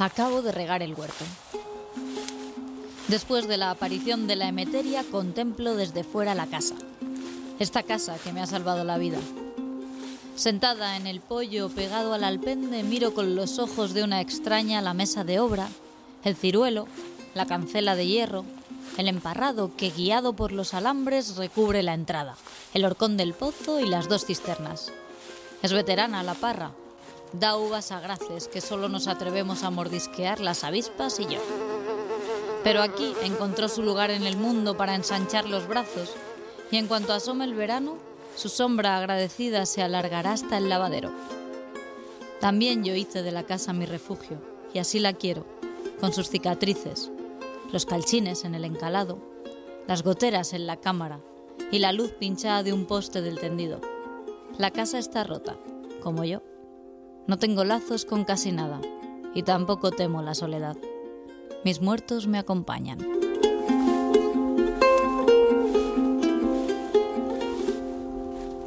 [0.00, 1.26] Acabo de regar el huerto.
[3.08, 6.74] Después de la aparición de la emeteria, contemplo desde fuera la casa.
[7.58, 9.18] Esta casa que me ha salvado la vida.
[10.36, 14.94] Sentada en el pollo pegado al alpende, miro con los ojos de una extraña la
[14.94, 15.68] mesa de obra,
[16.24, 16.88] el ciruelo,
[17.34, 18.46] la cancela de hierro,
[18.96, 22.36] el emparrado que, guiado por los alambres, recubre la entrada,
[22.72, 24.90] el horcón del pozo y las dos cisternas.
[25.62, 26.72] Es veterana la parra.
[27.32, 31.38] Da uvas a graces que solo nos atrevemos a mordisquear las avispas y yo.
[32.64, 36.12] Pero aquí encontró su lugar en el mundo para ensanchar los brazos
[36.70, 37.98] y en cuanto asome el verano,
[38.36, 41.12] su sombra agradecida se alargará hasta el lavadero.
[42.40, 44.38] También yo hice de la casa mi refugio
[44.72, 45.46] y así la quiero,
[46.00, 47.10] con sus cicatrices,
[47.72, 49.18] los calchines en el encalado,
[49.86, 51.20] las goteras en la cámara
[51.70, 53.80] y la luz pinchada de un poste del tendido.
[54.58, 55.56] La casa está rota,
[56.02, 56.42] como yo.
[57.30, 58.80] No tengo lazos con casi nada
[59.36, 60.76] y tampoco temo la soledad.
[61.64, 62.98] Mis muertos me acompañan.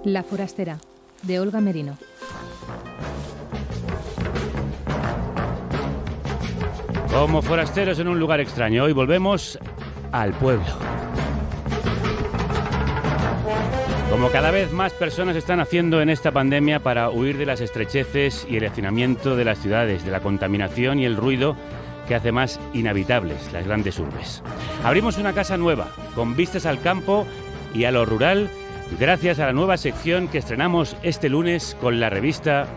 [0.06, 0.80] La forastera,
[1.24, 1.98] de Olga Merino.
[7.12, 9.60] Como forasteros en un lugar extraño, hoy volvemos
[10.14, 11.03] al pueblo.
[14.14, 18.46] Como cada vez más personas están haciendo en esta pandemia para huir de las estrecheces
[18.48, 21.56] y el hacinamiento de las ciudades, de la contaminación y el ruido
[22.08, 24.44] que hace más inhabitables las grandes urbes.
[24.84, 27.26] Abrimos una casa nueva, con vistas al campo
[27.74, 28.52] y a lo rural,
[29.00, 32.68] gracias a la nueva sección que estrenamos este lunes con la revista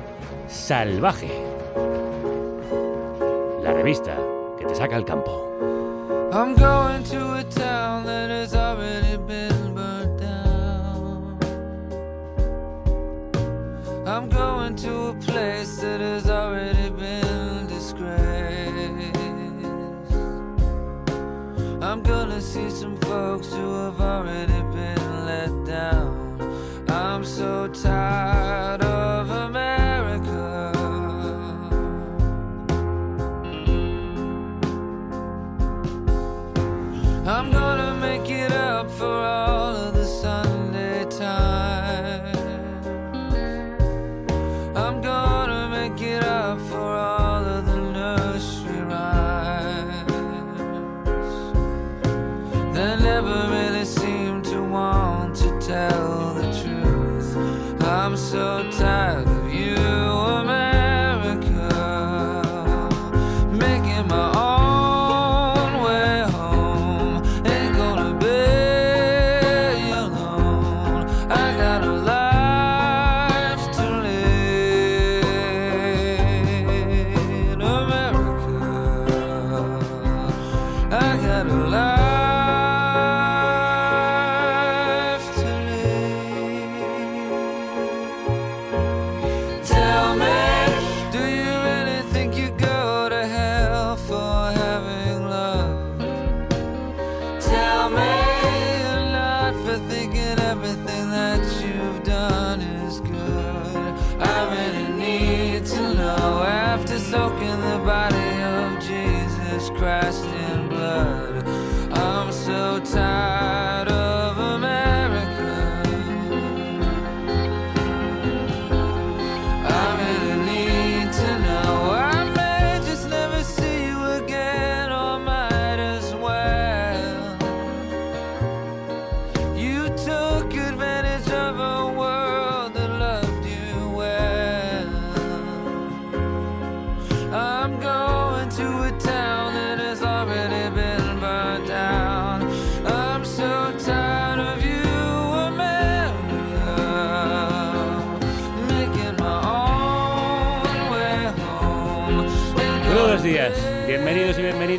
[0.49, 1.29] Salvaje.
[3.63, 4.17] La revista
[4.59, 5.53] que te saca al campo.
[14.17, 19.15] I'm going to a place that has already been disgraced.
[21.83, 26.41] I'm gonna see some folks who have already been let down.
[26.89, 28.46] I'm so tired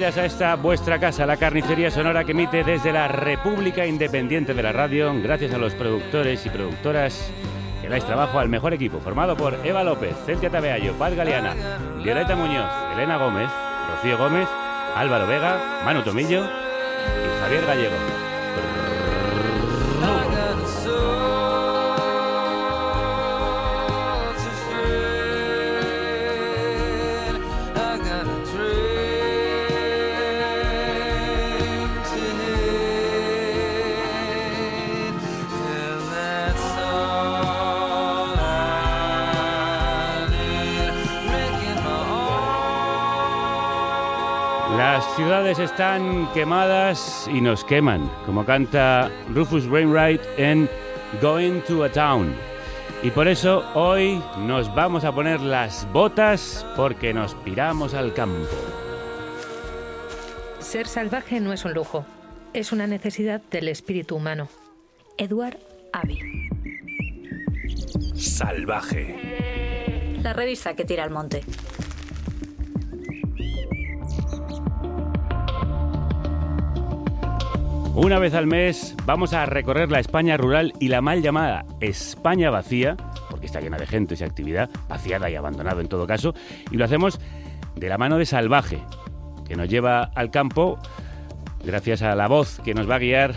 [0.08, 4.64] bienvenidas a esta vuestra casa, la carnicería sonora que emite desde la República Independiente de
[4.64, 7.30] la Radio, gracias a los productores y productoras
[7.82, 11.56] que dais trabajo al mejor equipo, formado por Eva López, Celtia Tabeayo, Paz Galeana,
[12.02, 13.50] Violeta Muñoz, Elena Gómez,
[13.96, 14.48] Rocío Gómez,
[14.96, 18.27] Álvaro Vega, Manu Tomillo y Javier Gallego.
[45.18, 50.70] Ciudades están quemadas y nos queman, como canta Rufus Wainwright en
[51.20, 52.36] Going to a Town.
[53.02, 58.48] Y por eso hoy nos vamos a poner las botas porque nos piramos al campo.
[60.60, 62.06] Ser salvaje no es un lujo,
[62.54, 64.50] es una necesidad del espíritu humano.
[65.18, 65.58] Edward
[65.94, 66.20] Abbey.
[68.16, 70.20] Salvaje.
[70.22, 71.42] La revista que tira al monte.
[77.98, 82.52] Una vez al mes vamos a recorrer la España rural y la mal llamada España
[82.52, 82.96] vacía,
[83.28, 86.36] porque está llena de gente y actividad, vaciada y abandonada en todo caso,
[86.70, 87.20] y lo hacemos
[87.76, 88.78] de la mano de Salvaje,
[89.48, 90.78] que nos lleva al campo
[91.66, 93.34] gracias a la voz que nos va a guiar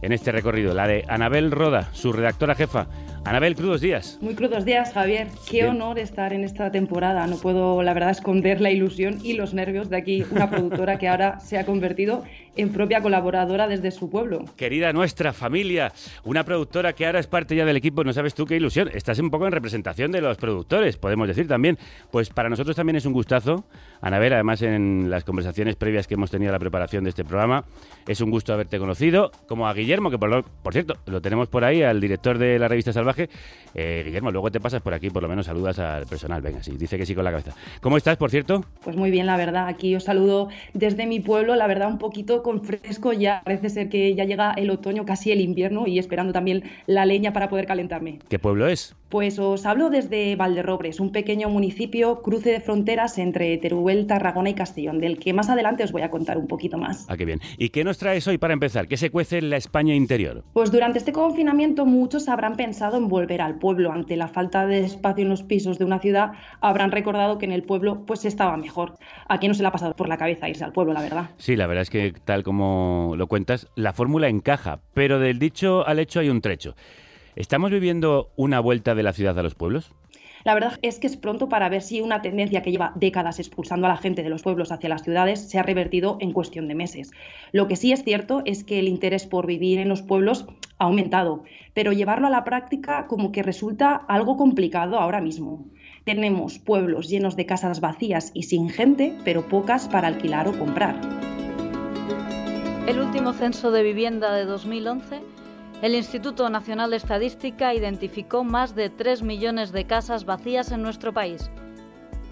[0.00, 2.86] en este recorrido, la de Anabel Roda, su redactora jefa.
[3.24, 4.18] Anabel, crudos días.
[4.22, 5.28] Muy crudos días, Javier.
[5.46, 5.68] Qué Bien.
[5.68, 7.26] honor estar en esta temporada.
[7.26, 11.06] No puedo, la verdad, esconder la ilusión y los nervios de aquí, una productora que
[11.06, 12.24] ahora se ha convertido
[12.56, 14.44] en propia colaboradora desde su pueblo.
[14.56, 15.92] Querida nuestra familia,
[16.24, 18.90] una productora que ahora es parte ya del equipo, no sabes tú qué ilusión.
[18.92, 21.78] Estás un poco en representación de los productores, podemos decir también.
[22.10, 23.64] Pues para nosotros también es un gustazo,
[24.00, 27.64] Anabel, además en las conversaciones previas que hemos tenido a la preparación de este programa,
[28.06, 31.48] es un gusto haberte conocido, como a Guillermo, que por, lo- por cierto, lo tenemos
[31.48, 33.28] por ahí, al director de la revista Salvaje.
[33.74, 36.72] Eh, Guillermo, luego te pasas por aquí, por lo menos saludas al personal, venga, sí,
[36.76, 37.54] dice que sí con la cabeza.
[37.80, 38.64] ¿Cómo estás, por cierto?
[38.82, 39.68] Pues muy bien, la verdad.
[39.68, 43.42] Aquí os saludo desde mi pueblo, la verdad, un poquito con fresco ya.
[43.44, 47.32] Parece ser que ya llega el otoño, casi el invierno, y esperando también la leña
[47.32, 48.18] para poder calentarme.
[48.28, 48.94] ¿Qué pueblo es?
[49.10, 54.54] Pues os hablo desde Valderrobres, un pequeño municipio cruce de fronteras entre Teruel, Tarragona y
[54.54, 57.06] Castellón, del que más adelante os voy a contar un poquito más.
[57.08, 57.40] Ah, qué bien.
[57.58, 58.86] ¿Y qué nos traes hoy para empezar?
[58.86, 60.44] ¿Qué se cuece en la España interior?
[60.52, 63.90] Pues durante este confinamiento muchos habrán pensado en volver al pueblo.
[63.90, 67.52] Ante la falta de espacio en los pisos de una ciudad, habrán recordado que en
[67.52, 68.94] el pueblo pues estaba mejor.
[69.26, 71.30] ¿A quién no se le ha pasado por la cabeza irse al pueblo, la verdad?
[71.36, 75.84] Sí, la verdad es que tal como lo cuentas, la fórmula encaja, pero del dicho
[75.84, 76.76] al hecho hay un trecho.
[77.34, 79.90] ¿Estamos viviendo una vuelta de la ciudad a los pueblos?
[80.44, 83.88] La verdad es que es pronto para ver si una tendencia que lleva décadas expulsando
[83.88, 86.76] a la gente de los pueblos hacia las ciudades se ha revertido en cuestión de
[86.76, 87.10] meses.
[87.50, 90.46] Lo que sí es cierto es que el interés por vivir en los pueblos
[90.78, 91.42] ha aumentado,
[91.74, 95.66] pero llevarlo a la práctica como que resulta algo complicado ahora mismo.
[96.04, 101.39] Tenemos pueblos llenos de casas vacías y sin gente, pero pocas para alquilar o comprar.
[102.86, 105.22] El último censo de vivienda de 2011,
[105.82, 111.12] el Instituto Nacional de Estadística identificó más de 3 millones de casas vacías en nuestro
[111.12, 111.50] país.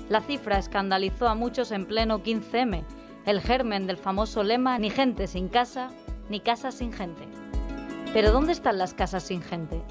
[0.08, 2.82] La cifra escandalizó a muchos en pleno 15M,
[3.26, 5.90] el germen del famoso lema ni gente sin casa,
[6.28, 7.24] ni casa sin gente.
[8.12, 9.82] Pero ¿dónde están las casas sin gente?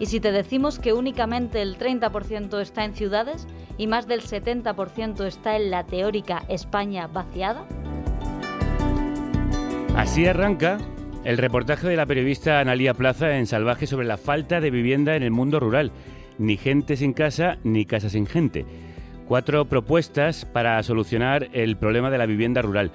[0.00, 3.46] Y si te decimos que únicamente el 30% está en ciudades
[3.78, 7.64] y más del 70% está en la teórica España vaciada?
[9.96, 10.78] Así arranca
[11.24, 15.22] el reportaje de la periodista Analía Plaza en Salvaje sobre la falta de vivienda en
[15.22, 15.92] el mundo rural.
[16.38, 18.64] Ni gente sin casa, ni casa sin gente.
[19.28, 22.92] Cuatro propuestas para solucionar el problema de la vivienda rural.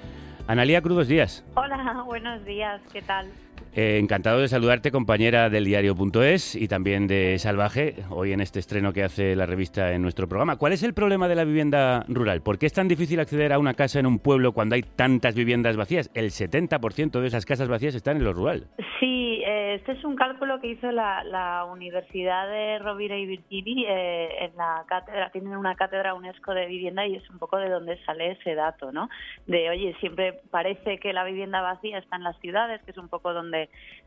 [0.48, 1.44] Analía, crudos días.
[1.54, 3.28] Hola, buenos días, ¿qué tal?
[3.74, 8.92] Eh, encantado de saludarte, compañera del diario.es y también de Salvaje, hoy en este estreno
[8.92, 10.56] que hace la revista en nuestro programa.
[10.56, 12.40] ¿Cuál es el problema de la vivienda rural?
[12.40, 15.34] ¿Por qué es tan difícil acceder a una casa en un pueblo cuando hay tantas
[15.34, 16.10] viviendas vacías?
[16.14, 18.66] El 70% de esas casas vacías están en lo rural.
[18.98, 23.84] Sí, eh, este es un cálculo que hizo la, la Universidad de Rovira y Virgili
[23.86, 27.68] eh, en la cátedra, tienen una cátedra UNESCO de vivienda y es un poco de
[27.68, 29.08] donde sale ese dato, ¿no?
[29.46, 33.08] De, oye, siempre parece que la vivienda vacía está en las ciudades, que es un
[33.08, 33.45] poco donde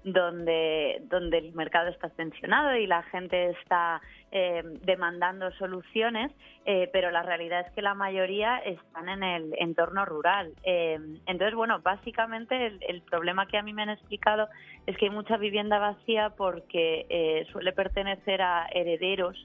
[0.04, 6.32] donde donde el mercado está tensionado y la gente está eh, demandando soluciones,
[6.66, 10.54] eh, pero la realidad es que la mayoría están en el entorno rural.
[10.64, 14.48] Eh, entonces, bueno, básicamente el, el problema que a mí me han explicado
[14.86, 19.36] es que hay mucha vivienda vacía porque eh, suele pertenecer a herederos.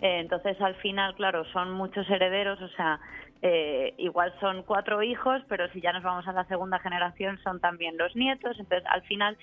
[0.00, 3.00] Eh, entonces, al final, claro, son muchos herederos, o sea,
[3.46, 7.60] eh, igual son cuatro hijos, pero si ya nos vamos a la segunda generación son
[7.60, 8.58] también los nietos.
[8.58, 9.36] Entonces, al final,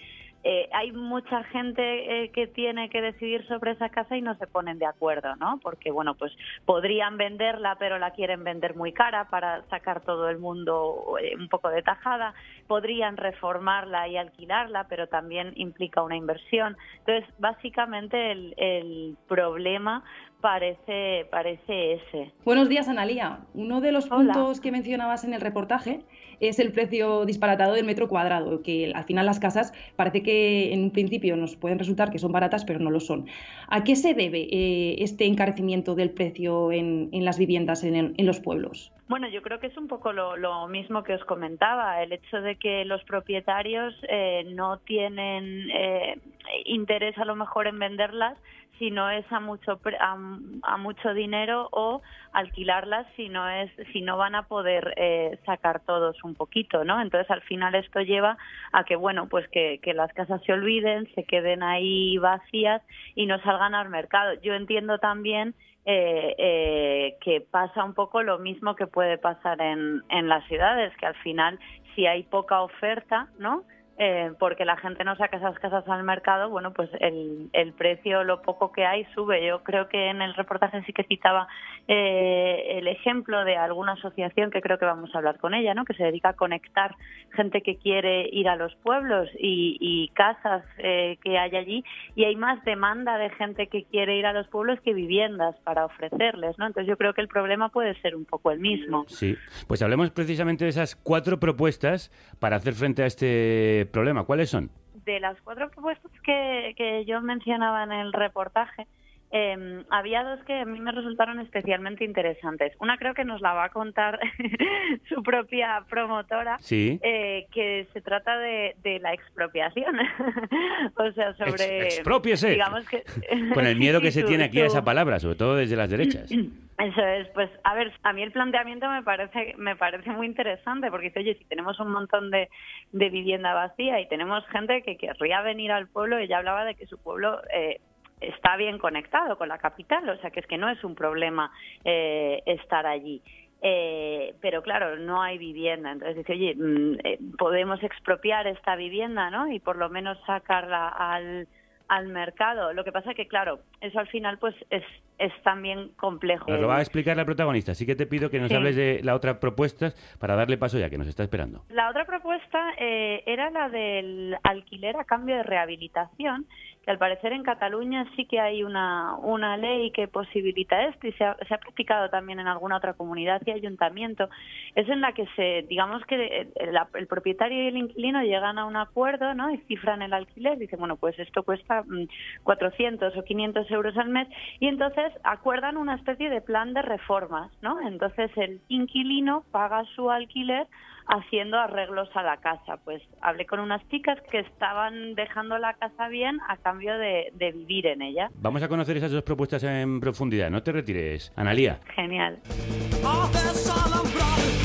[0.43, 4.47] eh, hay mucha gente eh, que tiene que decidir sobre esa casa y no se
[4.47, 5.59] ponen de acuerdo, ¿no?
[5.61, 10.39] Porque, bueno, pues podrían venderla, pero la quieren vender muy cara para sacar todo el
[10.39, 12.33] mundo eh, un poco de tajada.
[12.65, 16.75] Podrían reformarla y alquilarla, pero también implica una inversión.
[17.05, 20.03] Entonces, básicamente, el, el problema
[20.41, 22.31] parece, parece ese.
[22.43, 23.39] Buenos días, Analía.
[23.53, 24.33] Uno de los Hola.
[24.33, 26.01] puntos que mencionabas en el reportaje
[26.39, 30.83] es el precio disparatado del metro cuadrado, que al final las casas parece que en
[30.83, 33.27] un principio nos pueden resultar que son baratas, pero no lo son.
[33.67, 38.25] ¿A qué se debe eh, este encarecimiento del precio en, en las viviendas en, en
[38.25, 38.91] los pueblos?
[39.07, 42.41] Bueno, yo creo que es un poco lo, lo mismo que os comentaba, el hecho
[42.41, 46.17] de que los propietarios eh, no tienen eh,
[46.65, 48.37] interés a lo mejor en venderlas
[48.81, 50.17] si no es a mucho a,
[50.63, 52.01] a mucho dinero o
[52.33, 56.99] alquilarlas si no es si no van a poder eh, sacar todos un poquito, ¿no?
[56.99, 58.39] Entonces al final esto lleva
[58.71, 62.81] a que bueno pues que, que las casas se olviden, se queden ahí vacías
[63.13, 64.33] y no salgan al mercado.
[64.41, 65.53] Yo entiendo también
[65.85, 70.91] eh, eh, que pasa un poco lo mismo que puede pasar en, en las ciudades,
[70.97, 71.59] que al final
[71.93, 73.63] si hay poca oferta, ¿no?
[74.03, 78.23] Eh, porque la gente no saca esas casas al mercado, bueno, pues el, el precio,
[78.23, 79.45] lo poco que hay, sube.
[79.45, 81.47] Yo creo que en el reportaje sí que citaba
[81.87, 85.85] eh, el ejemplo de alguna asociación que creo que vamos a hablar con ella, ¿no?
[85.85, 86.95] Que se dedica a conectar
[87.35, 91.83] gente que quiere ir a los pueblos y, casas eh, que hay allí
[92.15, 95.85] y hay más demanda de gente que quiere ir a los pueblos que viviendas para
[95.85, 96.65] ofrecerles, ¿no?
[96.65, 99.05] Entonces yo creo que el problema puede ser un poco el mismo.
[99.07, 104.23] Sí, pues hablemos precisamente de esas cuatro propuestas para hacer frente a este problema.
[104.23, 104.71] ¿Cuáles son?
[105.05, 108.87] de las cuatro propuestas que, que yo mencionaba en el reportaje,
[109.31, 112.73] eh, había dos que a mí me resultaron especialmente interesantes.
[112.79, 114.19] Una creo que nos la va a contar
[115.09, 116.99] su propia promotora, Sí.
[117.01, 119.95] eh, que se trata de, de la expropiación.
[120.95, 121.87] o sea, sobre...
[121.87, 122.41] Ex-.
[122.49, 123.03] Digamos que...
[123.53, 126.31] Con el miedo que se tiene aquí a esa palabra, sobre todo desde las derechas.
[126.79, 130.89] Eso es, pues a ver, a mí el planteamiento me parece me parece muy interesante
[130.89, 132.49] porque dice, oye, si tenemos un montón de,
[132.91, 136.87] de vivienda vacía y tenemos gente que querría venir al pueblo, ella hablaba de que
[136.87, 137.81] su pueblo eh,
[138.21, 141.51] está bien conectado con la capital, o sea que es que no es un problema
[141.83, 143.21] eh, estar allí.
[143.63, 145.91] Eh, pero claro, no hay vivienda.
[145.91, 149.51] Entonces dice, oye, mm, eh, podemos expropiar esta vivienda, ¿no?
[149.51, 151.47] Y por lo menos sacarla al,
[151.87, 152.73] al mercado.
[152.73, 154.83] Lo que pasa que, claro, eso al final pues es,
[155.19, 156.49] es también complejo.
[156.49, 158.55] Nos lo va a explicar la protagonista, así que te pido que nos Sí.
[158.55, 161.63] hables de la otra propuesta para darle paso ya, que nos está esperando.
[161.69, 166.47] La otra propuesta eh, era la del alquiler a cambio de rehabilitación,
[166.83, 171.11] que al parecer en Cataluña sí que hay una, una ley que posibilita esto y
[171.13, 174.29] se ha, practicado también en alguna otra comunidad y ayuntamiento.
[174.75, 178.65] Es en la que se, digamos que el, el propietario y el inquilino llegan a
[178.65, 179.51] un acuerdo ¿no?
[179.51, 180.57] y cifran el alquiler.
[180.57, 182.07] Dicen, bueno, pues esto cuesta mm,
[182.43, 184.27] 400 o 500 euros al mes
[184.59, 187.79] y entonces acuerdan una especie de plan de reformas, ¿no?
[187.87, 190.67] Entonces el inquilino paga su alquiler
[191.11, 192.77] haciendo arreglos a la casa.
[192.83, 197.51] Pues hablé con unas chicas que estaban dejando la casa bien a cambio de, de
[197.51, 198.29] vivir en ella.
[198.35, 200.49] Vamos a conocer esas dos propuestas en profundidad.
[200.49, 201.31] No te retires.
[201.35, 201.79] Analía.
[201.95, 202.39] Genial.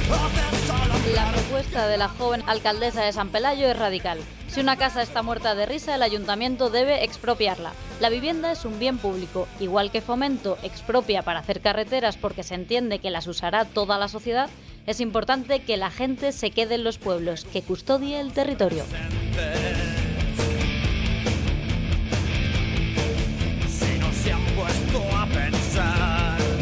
[0.08, 4.18] La propuesta de la joven alcaldesa de San Pelayo es radical.
[4.48, 7.72] Si una casa está muerta de risa, el ayuntamiento debe expropiarla.
[8.00, 12.54] La vivienda es un bien público, igual que Fomento expropia para hacer carreteras porque se
[12.54, 14.48] entiende que las usará toda la sociedad,
[14.86, 18.84] es importante que la gente se quede en los pueblos, que custodie el territorio.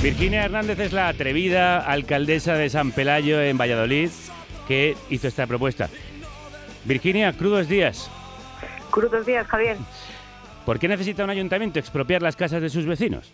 [0.04, 4.10] Virginia Hernández es la atrevida alcaldesa de San Pelayo en Valladolid
[4.68, 5.88] que hizo esta propuesta.
[6.84, 8.10] Virginia, crudos días.
[8.90, 9.78] Crudos días, Javier.
[10.66, 13.32] ¿Por qué necesita un ayuntamiento expropiar las casas de sus vecinos?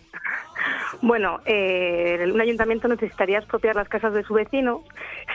[1.01, 4.85] Bueno, eh, un ayuntamiento necesitaría expropiar las casas de su vecino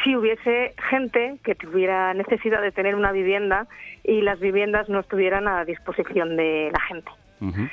[0.05, 3.69] si hubiese gente que tuviera necesidad de tener una vivienda
[4.05, 7.11] y las viviendas no estuvieran a disposición de la gente.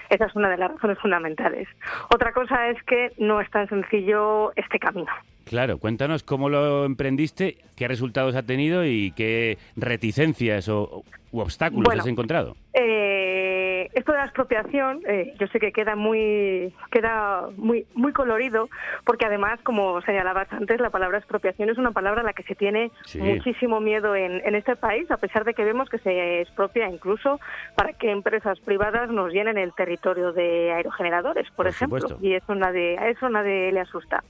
[0.10, 1.67] Esa es una de las razones fundamentales.
[2.13, 5.12] Otra cosa es que no es tan sencillo este camino.
[5.46, 11.03] Claro, cuéntanos cómo lo emprendiste, qué resultados ha tenido y qué reticencias o
[11.34, 12.02] u obstáculos Bueno.
[12.04, 12.56] has encontrado.
[12.74, 18.70] Eh, esto de la expropiación, eh, yo sé que queda muy, queda muy, muy colorido,
[19.06, 22.56] porque además, como señalabas antes, la palabra expropiación es una palabra a la que se
[22.56, 23.20] tiene Sí.
[23.20, 27.40] muchísimo miedo en, en este país, a pesar de que vemos que se expropia incluso
[27.75, 32.25] para que empresas privadas nos llenen el territorio de aerogeneradores, por, Por ejemplo, supuesto.
[32.25, 34.24] y eso nadie, a eso nadie le asusta.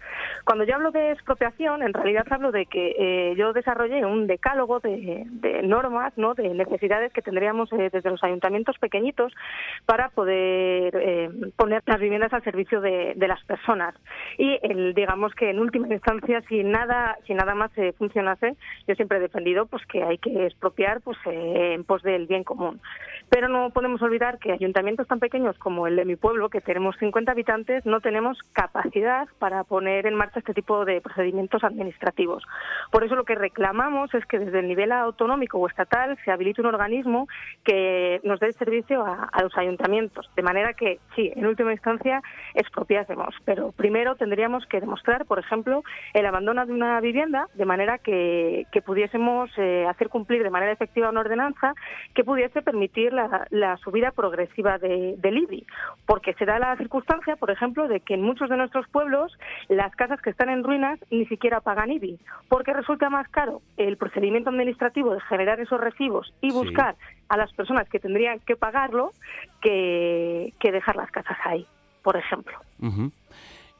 [0.45, 4.79] Cuando yo hablo de expropiación, en realidad hablo de que eh, yo desarrollé un decálogo
[4.79, 6.33] de, de normas, ¿no?
[6.33, 9.33] de necesidades que tendríamos eh, desde los ayuntamientos pequeñitos
[9.85, 13.95] para poder eh, poner las viviendas al servicio de, de las personas.
[14.38, 18.55] Y el, digamos que en última instancia, si nada, si nada más eh, funcionase,
[18.88, 22.43] yo siempre he defendido pues que hay que expropiar pues eh, en pos del bien
[22.43, 22.81] común.
[23.29, 26.95] Pero no podemos olvidar que ayuntamientos tan pequeños como el de mi pueblo, que tenemos
[26.97, 32.43] 50 habitantes, no tenemos capacidad para poner en marcha este tipo de procedimientos administrativos.
[32.91, 36.62] Por eso lo que reclamamos es que desde el nivel autonómico o estatal se habilite
[36.62, 36.82] un organismo
[37.63, 42.21] que nos dé servicio a, a los ayuntamientos, de manera que, sí, en última instancia
[42.53, 47.97] expropiásemos, pero primero tendríamos que demostrar, por ejemplo, el abandono de una vivienda, de manera
[47.97, 51.73] que, que pudiésemos eh, hacer cumplir de manera efectiva una ordenanza
[52.13, 55.65] que pudiese permitir la, la subida progresiva de, del IBI,
[56.05, 59.37] porque se da la circunstancia, por ejemplo, de que en muchos de nuestros pueblos
[59.69, 63.97] las casas que están en ruinas ni siquiera pagan IBI, porque resulta más caro el
[63.97, 66.57] procedimiento administrativo de generar esos recibos y Sí.
[66.73, 66.95] Buscar
[67.29, 69.11] a las personas que tendrían que pagarlo
[69.61, 71.65] que, que dejar las casas ahí,
[72.01, 72.57] por ejemplo.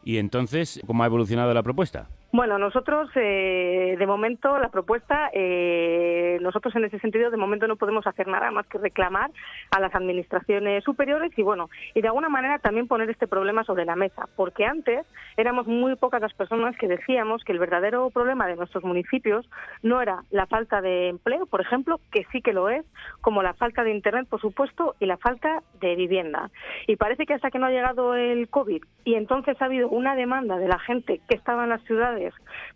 [0.04, 2.08] Y entonces, ¿cómo ha evolucionado la propuesta?
[2.36, 7.76] Bueno, nosotros, eh, de momento, la propuesta, eh, nosotros en ese sentido, de momento no
[7.76, 9.30] podemos hacer nada más que reclamar
[9.70, 13.86] a las administraciones superiores y, bueno, y de alguna manera también poner este problema sobre
[13.86, 15.06] la mesa, porque antes
[15.38, 19.48] éramos muy pocas las personas que decíamos que el verdadero problema de nuestros municipios
[19.84, 22.84] no era la falta de empleo, por ejemplo, que sí que lo es,
[23.22, 26.50] como la falta de Internet, por supuesto, y la falta de vivienda.
[26.88, 30.16] Y parece que hasta que no ha llegado el COVID y entonces ha habido una
[30.16, 32.23] demanda de la gente que estaba en las ciudades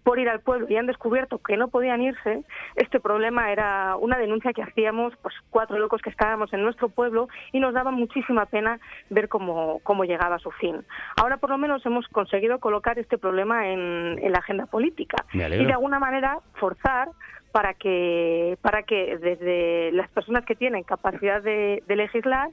[0.04, 2.44] por ir al pueblo y han descubierto que no podían irse,
[2.76, 7.28] este problema era una denuncia que hacíamos pues cuatro locos que estábamos en nuestro pueblo
[7.52, 10.84] y nos daba muchísima pena ver cómo, cómo llegaba a su fin.
[11.18, 15.38] Ahora por lo menos hemos conseguido colocar este problema en, en la agenda política y
[15.38, 17.10] de alguna manera forzar
[17.52, 22.50] para que para que desde las personas que tienen capacidad de, de legislar,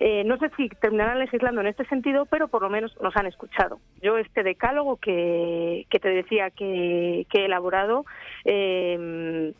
[0.00, 3.26] eh, no sé si terminarán legislando en este sentido, pero por lo menos nos han
[3.26, 3.78] escuchado.
[4.02, 8.04] Yo este decálogo que, que te decía que, que he elaborado
[8.44, 9.52] eh,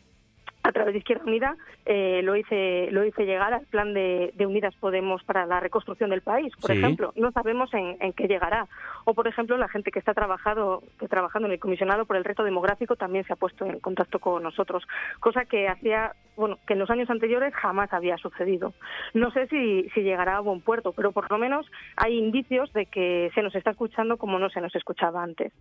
[0.67, 1.55] a través de Izquierda Unida
[1.85, 6.09] eh, lo hice lo hice llegar al plan de, de Unidas Podemos para la reconstrucción
[6.09, 6.77] del país, por Sí.
[6.77, 7.13] ejemplo.
[7.15, 8.67] No sabemos en, en qué llegará.
[9.05, 12.23] O, por ejemplo, la gente que está trabajado, que trabajando en el comisionado por el
[12.23, 14.83] reto demográfico también se ha puesto en contacto con nosotros,
[15.19, 18.73] cosa que hacía, bueno, que en los años anteriores jamás había sucedido.
[19.13, 21.67] No sé si, si llegará a buen puerto, pero por lo menos
[21.97, 25.53] hay indicios de que se nos está escuchando como no se nos escuchaba antes.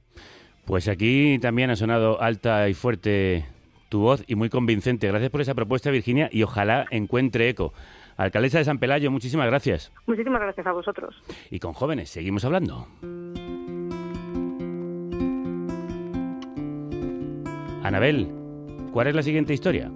[0.64, 3.44] Pues aquí también ha sonado alta y fuerte
[3.94, 5.06] tu voz y muy convincente.
[5.06, 7.72] Gracias por esa propuesta, Virginia, y ojalá encuentre eco.
[8.16, 9.92] Alcaldesa de San Pelayo, muchísimas gracias.
[10.08, 11.14] Muchísimas gracias a vosotros.
[11.48, 12.88] Y con jóvenes, seguimos hablando.
[17.84, 18.26] Anabel,
[18.92, 19.92] ¿cuál es la siguiente historia?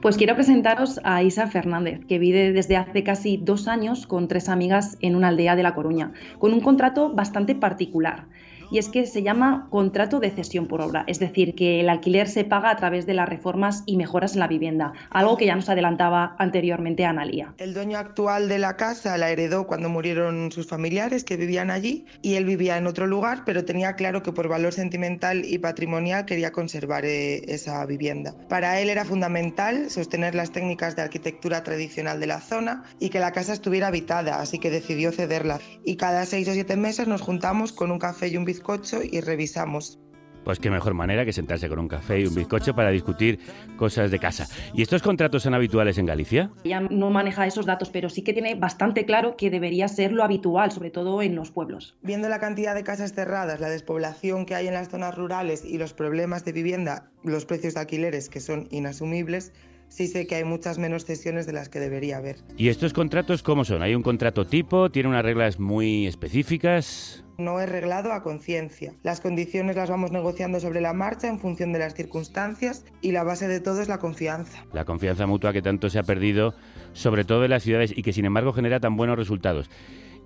[0.00, 4.48] Pues quiero presentaros a Isa Fernández, que vive desde hace casi dos años con tres
[4.48, 8.26] amigas en una aldea de La Coruña, con un contrato bastante particular.
[8.74, 12.28] Y es que se llama contrato de cesión por obra, es decir, que el alquiler
[12.28, 15.54] se paga a través de las reformas y mejoras en la vivienda, algo que ya
[15.54, 17.54] nos adelantaba anteriormente Analía.
[17.58, 22.04] El dueño actual de la casa la heredó cuando murieron sus familiares que vivían allí
[22.20, 26.24] y él vivía en otro lugar, pero tenía claro que por valor sentimental y patrimonial
[26.24, 28.34] quería conservar eh, esa vivienda.
[28.48, 33.20] Para él era fundamental sostener las técnicas de arquitectura tradicional de la zona y que
[33.20, 35.60] la casa estuviera habitada, así que decidió cederla.
[35.84, 38.63] Y cada seis o siete meses nos juntamos con un café y un bizcocho
[39.10, 39.98] y revisamos.
[40.44, 43.38] Pues qué mejor manera que sentarse con un café y un bizcocho para discutir
[43.76, 44.46] cosas de casa.
[44.74, 46.50] ¿Y estos contratos son habituales en Galicia?
[46.64, 50.22] Ella no maneja esos datos, pero sí que tiene bastante claro que debería ser lo
[50.22, 51.96] habitual, sobre todo en los pueblos.
[52.02, 55.78] Viendo la cantidad de casas cerradas, la despoblación que hay en las zonas rurales y
[55.78, 59.54] los problemas de vivienda, los precios de alquileres que son inasumibles,
[59.88, 62.36] sí sé que hay muchas menos cesiones de las que debería haber.
[62.58, 63.82] ¿Y estos contratos cómo son?
[63.82, 64.90] ¿Hay un contrato tipo?
[64.90, 67.23] ¿Tiene unas reglas muy específicas?
[67.36, 68.94] No es reglado a conciencia.
[69.02, 73.24] Las condiciones las vamos negociando sobre la marcha en función de las circunstancias y la
[73.24, 74.64] base de todo es la confianza.
[74.72, 76.54] La confianza mutua que tanto se ha perdido,
[76.92, 79.68] sobre todo en las ciudades, y que sin embargo genera tan buenos resultados.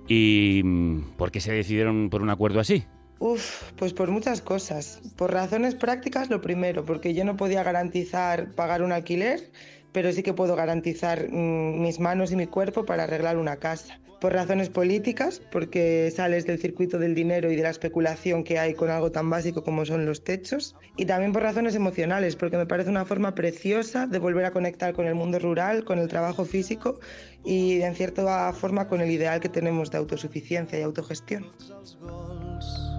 [0.07, 2.85] ¿Y mm, por qué se decidieron por un acuerdo así?
[3.21, 5.01] Uf, pues por muchas cosas.
[5.17, 9.51] Por razones prácticas, lo primero, porque yo no podía garantizar pagar un alquiler,
[9.93, 13.99] pero sí que puedo garantizar mm, mis manos y mi cuerpo para arreglar una casa.
[14.21, 18.75] Por razones políticas, porque sales del circuito del dinero y de la especulación que hay
[18.75, 20.75] con algo tan básico como son los techos.
[20.97, 24.93] Y también por razones emocionales, porque me parece una forma preciosa de volver a conectar
[24.93, 26.99] con el mundo rural, con el trabajo físico
[27.45, 31.47] y en cierta forma con el ideal que tenemos de autosuficiencia y autogestión.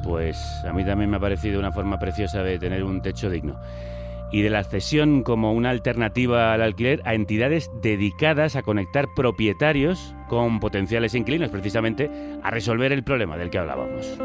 [0.04, 3.60] Pues a mí también me ha parecido una forma preciosa de tener un techo digno.
[4.32, 10.14] Y de la cesión como una alternativa al alquiler a entidades dedicadas a conectar propietarios
[10.28, 12.10] con potenciales inquilinos, precisamente
[12.44, 14.20] a resolver el problema del que hablábamos.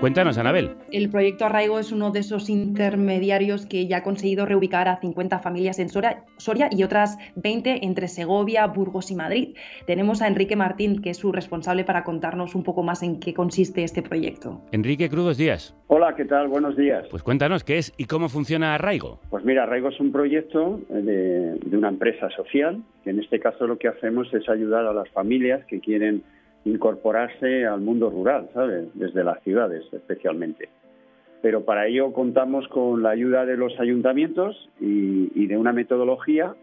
[0.00, 0.76] Cuéntanos, Anabel.
[0.92, 5.40] El proyecto Arraigo es uno de esos intermediarios que ya ha conseguido reubicar a 50
[5.40, 9.56] familias en Soria, y otras 20 entre Segovia, Burgos y Madrid.
[9.88, 13.34] Tenemos a Enrique Martín, que es su responsable para contarnos un poco más en qué
[13.34, 14.60] consiste este proyecto.
[14.70, 15.74] Enrique, crudos días.
[15.88, 16.46] Hola, ¿qué tal?
[16.46, 17.08] Buenos días.
[17.10, 19.18] Pues cuéntanos qué es y cómo funciona Arraigo.
[19.30, 23.66] Pues mira, Arraigo es un proyecto de, de una empresa social, que en este caso
[23.66, 26.22] lo que hacemos es ayudar a las familias que quieren
[26.68, 28.88] incorporarse al mundo rural, ¿sabes?
[28.94, 30.68] Desde las ciudades especialmente.
[31.40, 36.54] Pero para ello contamos con la ayuda de los ayuntamientos y, y de una metodología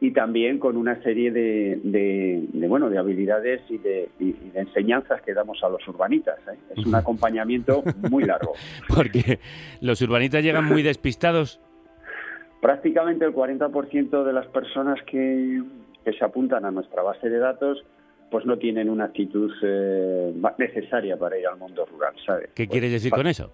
[0.00, 4.60] y también con una serie de, de, de, bueno de habilidades y de, y de,
[4.60, 6.38] enseñanzas que damos a los urbanitas.
[6.48, 6.58] ¿eh?
[6.76, 8.52] Es un acompañamiento muy largo.
[8.92, 9.38] Porque
[9.80, 11.60] los urbanitas llegan muy despistados.
[12.60, 15.62] Prácticamente el 40% de las personas que,
[16.04, 17.84] que se apuntan a nuestra base de datos
[18.32, 22.48] pues no tienen una actitud eh, necesaria para ir al mundo rural, ¿sabes?
[22.54, 23.52] ¿Qué pues, quieres decir con eso?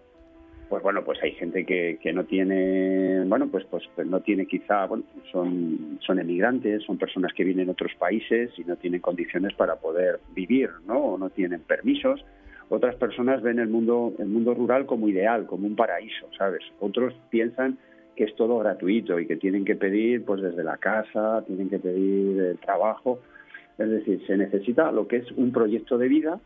[0.69, 4.87] Pues bueno, pues hay gente que, que no tiene, bueno, pues, pues no tiene quizá,
[4.87, 9.53] bueno, son, son emigrantes, son personas que vienen de otros países y no tienen condiciones
[9.55, 10.99] para poder vivir, ¿no?
[10.99, 12.25] O no tienen permisos.
[12.69, 16.63] Otras personas ven el mundo, el mundo rural como ideal, como un paraíso, ¿sabes?
[16.79, 17.79] Otros piensan
[18.15, 21.81] que es todo gratuito y que tienen que pedir, pues desde la casa, tienen que
[21.81, 23.19] pedir el trabajo.
[23.79, 26.41] Es decir, se necesita lo que es un proyecto de vida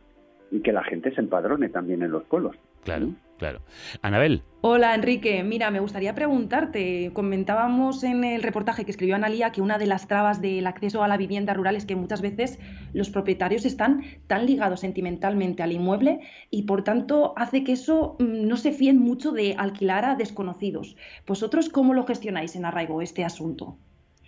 [0.51, 2.57] y que la gente se empadrone también en los pueblos.
[2.85, 3.17] Claro, ¿sí?
[3.39, 3.61] claro.
[4.03, 4.43] Anabel.
[4.61, 5.43] Hola, Enrique.
[5.43, 10.09] Mira, me gustaría preguntarte, comentábamos en el reportaje que escribió Analía que una de las
[10.09, 12.59] trabas del acceso a la vivienda rural es que muchas veces
[12.93, 18.59] los propietarios están tan ligados sentimentalmente al inmueble y por tanto hace que eso no
[18.59, 20.97] se fíen mucho de alquilar a desconocidos.
[21.27, 23.79] ¿Vosotros cómo lo gestionáis en Arraigo este asunto?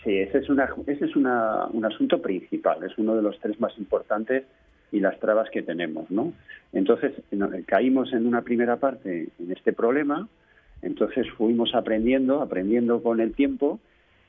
[0.04, 3.58] Sí, ese es, una, ese es una, un asunto principal, es uno de los tres
[3.58, 4.44] más importantes
[4.92, 6.34] y las trabas que tenemos, ¿no?
[6.74, 7.14] Entonces
[7.66, 10.28] caímos en una primera parte en este problema,
[10.82, 13.80] entonces fuimos aprendiendo, aprendiendo con el tiempo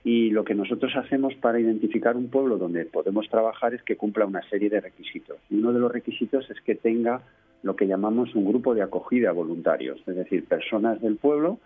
[0.06, 4.26] y lo que nosotros hacemos para identificar un pueblo donde podemos trabajar es que cumpla
[4.26, 5.38] una serie de requisitos.
[5.52, 7.22] Uno de los requisitos es que tenga
[7.64, 11.60] lo que llamamos un grupo de acogida voluntarios, es decir, personas del pueblo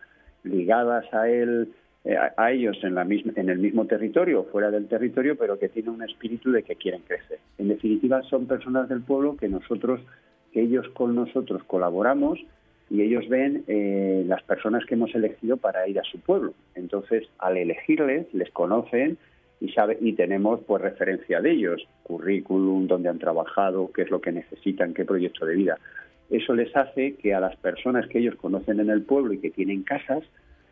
[0.43, 1.69] ligadas a él
[2.05, 5.59] eh, a ellos en, la misma, en el mismo territorio o fuera del territorio, pero
[5.59, 7.39] que tienen un espíritu de que quieren crecer.
[7.57, 9.99] En definitiva, son personas del pueblo que nosotros,
[10.53, 12.39] que ellos con nosotros colaboramos
[12.89, 16.53] y ellos ven eh, las personas que hemos elegido para ir a su pueblo.
[16.73, 19.17] Entonces, al elegirles, les conocen
[19.59, 24.21] y sabe, y tenemos pues referencia de ellos, currículum, dónde han trabajado, qué es lo
[24.21, 25.77] que necesitan, qué proyecto de vida.
[26.29, 29.51] Eso les hace que a las personas que ellos conocen en el pueblo y que
[29.51, 30.23] tienen casas,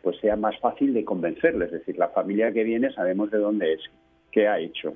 [0.02, 1.72] pues sea más fácil de convencerles.
[1.72, 3.80] Es decir, la familia que viene sabemos de dónde es,
[4.30, 4.94] qué ha hecho,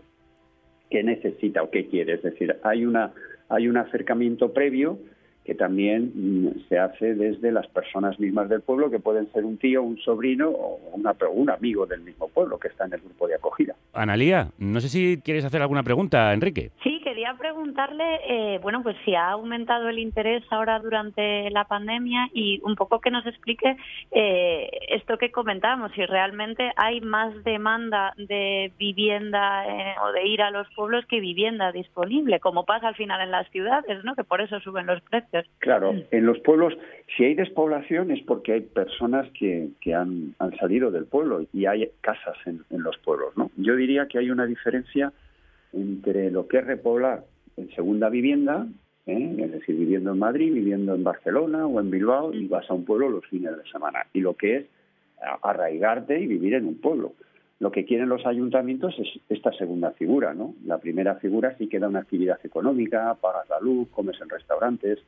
[0.90, 2.14] qué necesita o qué quiere.
[2.14, 3.12] Es decir, hay, una,
[3.48, 4.98] hay un acercamiento previo
[5.44, 9.56] que también mm, se hace desde las personas mismas del pueblo, que pueden ser un
[9.58, 13.26] tío, un sobrino o una, un amigo del mismo pueblo que está en el grupo
[13.26, 13.74] de acogida.
[13.92, 16.70] Analía, no sé si quieres hacer alguna pregunta, Enrique.
[16.82, 16.91] Sí,
[17.34, 22.76] preguntarle, eh, bueno, pues si ha aumentado el interés ahora durante la pandemia y un
[22.76, 23.76] poco que nos explique
[24.10, 30.42] eh, esto que comentábamos, si realmente hay más demanda de vivienda eh, o de ir
[30.42, 34.14] a los pueblos que vivienda disponible, como pasa al final en las ciudades, ¿no?
[34.14, 35.46] Que por eso suben los precios.
[35.58, 36.74] Claro, en los pueblos,
[37.16, 41.88] si hay despoblación es porque hay personas que, que han, salido del pueblo y hay
[42.00, 43.50] casas en, los pueblos, ¿no?
[43.56, 45.12] Yo diría que hay una diferencia
[45.72, 47.24] entre lo que es repoblar
[47.56, 48.66] en segunda vivienda,
[49.06, 49.36] ¿eh?
[49.38, 52.84] es decir, viviendo en Madrid, viviendo en Barcelona o en Bilbao y vas a un
[52.84, 54.66] pueblo los fines de semana, y lo que es
[55.42, 57.14] arraigarte y vivir en un pueblo.
[57.60, 60.54] Lo que quieren los ayuntamientos es esta segunda figura, ¿no?
[60.66, 64.98] La primera figura sí que da una actividad económica, pagas la luz, comes en restaurantes,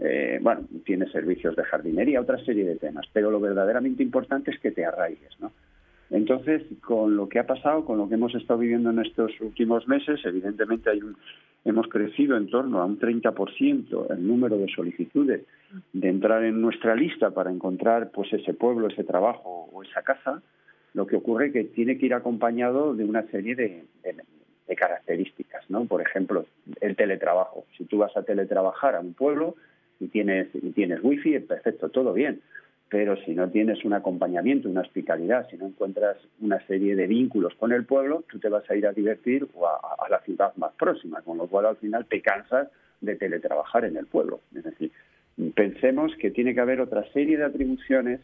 [0.00, 4.58] eh, bueno, tienes servicios de jardinería, otra serie de temas, pero lo verdaderamente importante es
[4.58, 5.52] que te arraigues, ¿no?
[6.10, 9.86] Entonces, con lo que ha pasado, con lo que hemos estado viviendo en estos últimos
[9.86, 11.16] meses, evidentemente hay un,
[11.64, 15.42] hemos crecido en torno a un 30% el número de solicitudes
[15.92, 20.42] de entrar en nuestra lista para encontrar pues ese pueblo, ese trabajo o esa casa,
[20.94, 23.84] lo que ocurre es que tiene que ir acompañado de una serie de,
[24.76, 25.84] características, ¿no?
[25.86, 26.46] Por ejemplo,
[26.80, 27.66] el teletrabajo.
[27.76, 29.56] Si tú vas a teletrabajar a un pueblo
[29.98, 32.40] y tienes, y tienes wifi, perfecto, todo bien.
[32.90, 37.54] Pero si no tienes un acompañamiento, una hospitalidad, si no encuentras una serie de vínculos
[37.54, 40.54] con el pueblo, tú te vas a ir a divertir o a, a la ciudad
[40.56, 42.68] más próxima, con lo cual al final te cansas
[43.00, 44.40] de teletrabajar en el pueblo.
[44.54, 44.90] Es decir,
[45.54, 48.20] pensemos que tiene que haber otra serie de atribuciones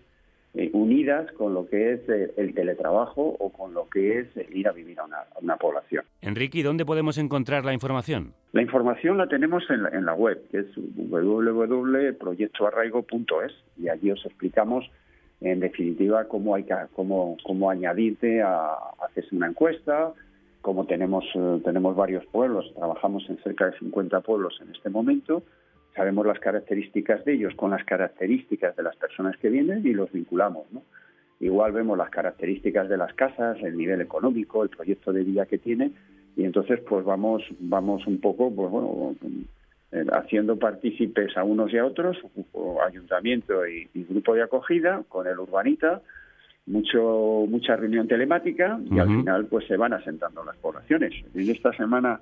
[0.56, 4.48] eh, unidas con lo que es eh, el teletrabajo o con lo que es eh,
[4.52, 6.04] ir a vivir a una, a una población.
[6.22, 8.32] Enrique, ¿y dónde podemos encontrar la información?
[8.52, 14.24] La información la tenemos en la, en la web, que es www.proyectoarraigo.es y allí os
[14.24, 14.90] explicamos
[15.40, 18.74] en definitiva cómo hay que, cómo, cómo añadirte a,
[19.06, 20.12] hacerse una encuesta,
[20.62, 25.42] cómo tenemos eh, tenemos varios pueblos, trabajamos en cerca de 50 pueblos en este momento,
[25.96, 30.12] sabemos las características de ellos con las características de las personas que vienen y los
[30.12, 30.82] vinculamos, ¿no?
[31.40, 35.58] Igual vemos las características de las casas, el nivel económico, el proyecto de vida que
[35.58, 35.92] tiene
[36.36, 39.16] y entonces pues vamos vamos un poco pues bueno
[39.92, 42.18] eh, haciendo partícipes a unos y a otros,
[42.86, 46.02] ayuntamiento y, y grupo de acogida con el urbanita,
[46.66, 49.18] mucho mucha reunión telemática y al Ujú.
[49.20, 51.14] final pues se van asentando las poblaciones.
[51.34, 52.20] En esta semana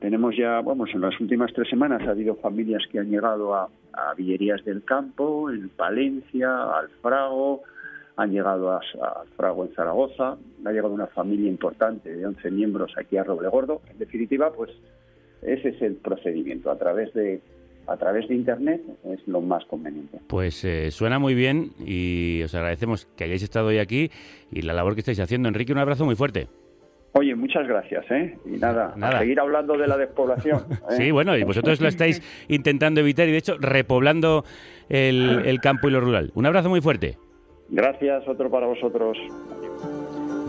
[0.00, 3.68] tenemos ya, vamos, en las últimas tres semanas ha habido familias que han llegado a,
[3.92, 7.62] a Villerías del Campo, en Palencia, al Frago,
[8.16, 12.92] han llegado a, a Frago en Zaragoza, ha llegado una familia importante de 11 miembros
[12.96, 13.80] aquí a Roblegordo.
[13.90, 14.70] En definitiva, pues
[15.42, 16.70] ese es el procedimiento.
[16.70, 17.40] A través de
[17.86, 20.18] a través de Internet es lo más conveniente.
[20.26, 24.10] Pues eh, suena muy bien y os agradecemos que hayáis estado hoy aquí
[24.50, 25.48] y la labor que estáis haciendo.
[25.48, 26.48] Enrique, un abrazo muy fuerte.
[27.16, 28.36] Oye, muchas gracias, ¿eh?
[28.44, 29.16] Y nada, Nada.
[29.16, 30.64] a seguir hablando de la despoblación.
[30.90, 30.96] ¿eh?
[30.96, 34.44] Sí, bueno, y vosotros lo estáis intentando evitar y de hecho repoblando
[34.88, 36.32] el, el campo y lo rural.
[36.34, 37.16] Un abrazo muy fuerte.
[37.68, 39.16] Gracias, otro para vosotros.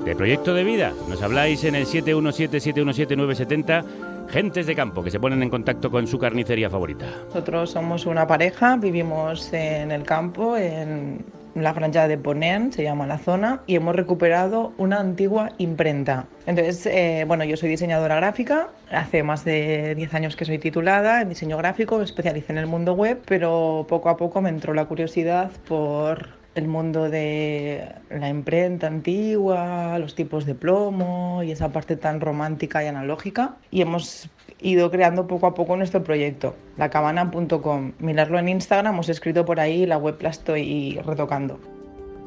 [0.05, 5.41] De Proyecto de Vida, nos habláis en el 717-717-970, gentes de campo que se ponen
[5.43, 7.05] en contacto con su carnicería favorita.
[7.27, 11.25] Nosotros somos una pareja, vivimos en el campo, en
[11.63, 16.27] la franja de Ponent, se llama la zona, y hemos recuperado una antigua imprenta.
[16.45, 21.21] Entonces, eh, bueno, yo soy diseñadora gráfica, hace más de 10 años que soy titulada
[21.21, 24.73] en diseño gráfico, me especialicé en el mundo web, pero poco a poco me entró
[24.73, 31.71] la curiosidad por el mundo de la imprenta antigua, los tipos de plomo y esa
[31.71, 33.57] parte tan romántica y analógica.
[33.71, 34.29] Y hemos
[34.61, 37.91] ido creando poco a poco nuestro proyecto, lacabana.com.
[37.99, 41.59] Mirarlo en Instagram, hemos escrito por ahí, la web la estoy retocando.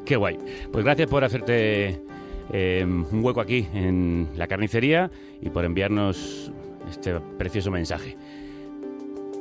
[0.05, 0.37] Qué guay.
[0.71, 1.99] Pues gracias por hacerte
[2.53, 5.09] eh, un hueco aquí en la carnicería
[5.41, 6.51] y por enviarnos
[6.89, 8.15] este precioso mensaje.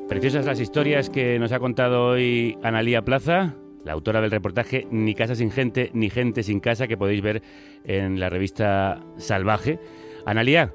[0.08, 5.14] Preciosas las historias que nos ha contado hoy Analía Plaza, la autora del reportaje Ni
[5.14, 7.42] casa sin gente, ni gente sin casa, que podéis ver
[7.84, 9.78] en la revista Salvaje.
[10.26, 10.74] Analía,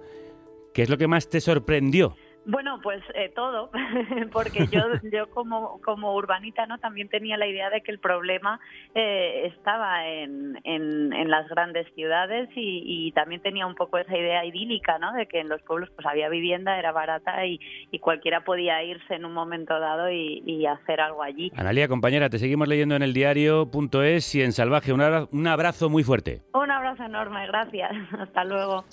[0.73, 2.15] ¿qué es lo que más te sorprendió?
[2.45, 3.71] Bueno, pues eh, todo,
[4.33, 8.59] porque yo, yo como, como urbanita no también tenía la idea de que el problema
[8.95, 14.17] eh, estaba en, en, en las grandes ciudades y, y también tenía un poco esa
[14.17, 15.13] idea idílica, ¿no?
[15.13, 17.59] De que en los pueblos pues había vivienda, era barata y,
[17.91, 21.51] y cualquiera podía irse en un momento dado y, y hacer algo allí.
[21.55, 24.91] Analía, compañera, te seguimos leyendo en el diario.es y en Salvaje.
[24.93, 26.41] Un abrazo muy fuerte.
[26.53, 27.91] Un abrazo enorme, gracias.
[28.19, 28.83] Hasta luego.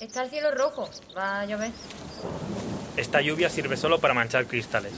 [0.00, 0.84] Está el cielo rojo.
[1.16, 1.70] Va a llover.
[2.96, 4.92] Esta lluvia sirve solo para manchar cristales.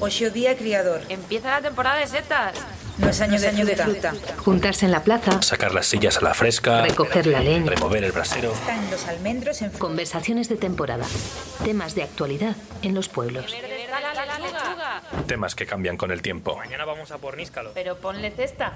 [0.00, 1.00] Oxio día criador.
[1.08, 2.54] Empieza la temporada de setas.
[2.98, 4.12] No es año, de, año de fruta.
[4.38, 8.10] Juntarse en la plaza, Sacar las sillas a la fresca, recoger la leña, remover el
[8.10, 8.52] brasero.
[8.52, 11.06] Están los almendros en conversaciones de temporada,
[11.64, 13.54] temas de actualidad en los pueblos.
[15.28, 16.56] Temas que cambian con el tiempo.
[16.56, 17.70] Mañana vamos a por Níscalo.
[17.74, 18.72] Pero ponle cesta.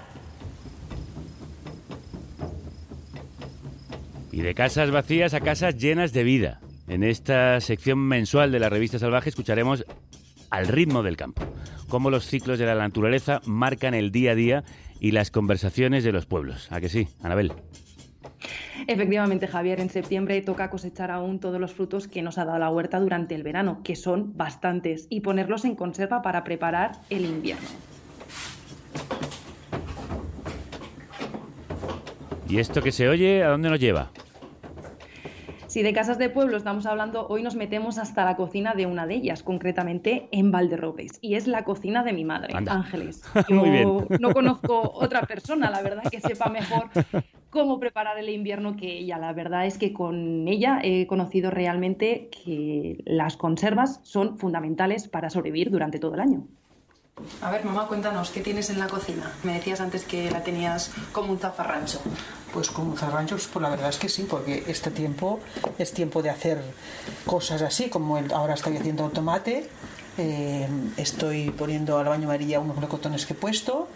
[4.31, 6.61] Y de casas vacías a casas llenas de vida.
[6.89, 9.85] En esta sección mensual de la revista Salvaje escucharemos
[10.51, 11.43] al ritmo del campo,
[11.89, 14.65] cómo los ciclos de la naturaleza marcan el día a día
[15.01, 16.71] y las conversaciones de los pueblos.
[16.71, 17.53] ¿A que sí, Anabel?
[18.87, 22.71] Efectivamente, Javier, en septiembre toca cosechar aún todos los frutos que nos ha dado la
[22.71, 27.69] huerta durante el verano, que son bastantes, y ponerlos en conserva para preparar el invierno.
[32.49, 34.11] ¿Y esto que se oye, a dónde nos lleva?
[35.73, 39.07] Si de casas de pueblo estamos hablando, hoy nos metemos hasta la cocina de una
[39.07, 42.75] de ellas, concretamente en Valderrobes, y es la cocina de mi madre, Anda.
[42.75, 43.23] Ángeles.
[43.49, 44.07] Yo Muy bien.
[44.21, 46.91] no conozco otra persona, la verdad, que sepa mejor
[47.49, 49.17] cómo preparar el invierno que ella.
[49.17, 55.31] La verdad es que con ella he conocido realmente que las conservas son fundamentales para
[55.31, 56.47] sobrevivir durante todo el año.
[57.43, 59.31] A ver, mamá, cuéntanos, ¿qué tienes en la cocina?
[59.43, 62.01] Me decías antes que la tenías como un zafarrancho.
[62.55, 65.39] Pues como zarranchos, pues la verdad es que sí, porque este tiempo
[65.79, 66.63] es tiempo de hacer
[67.27, 69.69] cosas así, como el- ahora estoy haciendo tomate,
[70.17, 73.89] eh, estoy poniendo al baño María unos melocotones que he puesto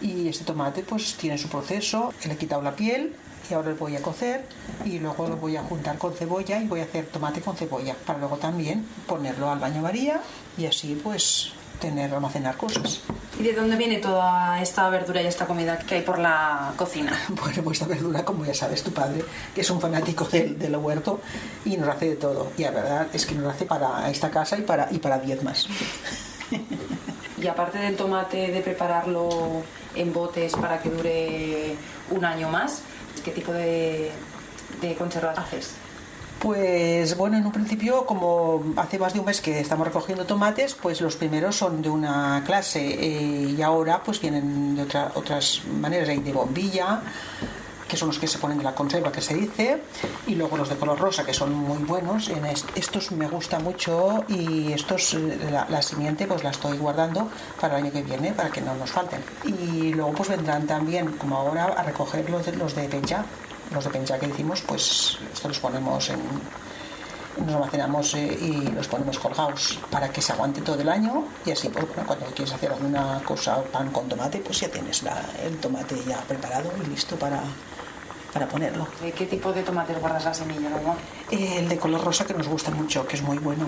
[0.00, 3.14] y este tomate pues tiene su proceso, le he quitado la piel
[3.50, 4.46] y ahora lo voy a cocer
[4.84, 7.94] y luego lo voy a juntar con cebolla y voy a hacer tomate con cebolla
[8.06, 10.20] para luego también ponerlo al baño María
[10.58, 13.00] y así pues tener, almacenar cosas.
[13.38, 17.12] ¿Y de dónde viene toda esta verdura y esta comida que hay por la cocina?
[17.28, 20.76] Bueno, pues esta verdura, como ya sabes, tu padre, que es un fanático del, del
[20.76, 21.20] huerto
[21.64, 22.52] y nos hace de todo.
[22.56, 25.42] Y la verdad es que nos hace para esta casa y para, y para diez
[25.42, 25.66] más.
[27.36, 29.28] Y aparte del tomate, de prepararlo
[29.94, 31.76] en botes para que dure
[32.10, 32.80] un año más,
[33.22, 34.10] ¿qué tipo de,
[34.80, 35.74] de conservas haces?
[36.48, 40.74] Pues bueno, en un principio, como hace más de un mes que estamos recogiendo tomates,
[40.74, 45.62] pues los primeros son de una clase eh, y ahora pues vienen de otra- otras
[45.80, 47.00] maneras, hay de bombilla,
[47.88, 49.80] que son los que se ponen de la conserva que se dice,
[50.26, 52.28] y luego los de color rosa, que son muy buenos.
[52.28, 56.76] En est- estos me gusta mucho y estos, eh, la, la simiente, pues la estoy
[56.76, 57.26] guardando
[57.58, 59.22] para el año que viene, para que no nos falten.
[59.46, 63.24] Y luego pues vendrán también, como ahora, a recoger los de, los de pencha.
[63.74, 66.20] Los de pencha que decimos, pues estos los ponemos en,
[67.44, 71.50] nos almacenamos eh, y los ponemos colgados para que se aguante todo el año y
[71.50, 75.24] así pues bueno, cuando quieres hacer alguna cosa pan con tomate pues ya tienes la-
[75.42, 77.42] el tomate ya preparado y listo para,
[78.32, 78.86] para ponerlo.
[79.02, 80.94] ¿De qué tipo de tomates guardas la semilla, mamá?
[81.32, 83.66] El de color rosa que nos gusta mucho, que es muy bueno.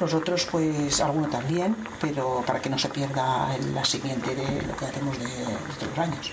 [0.00, 4.62] Los otros pues alguno también, pero para que no se pierda el- la simiente de
[4.62, 6.32] lo que hacemos de, de los años.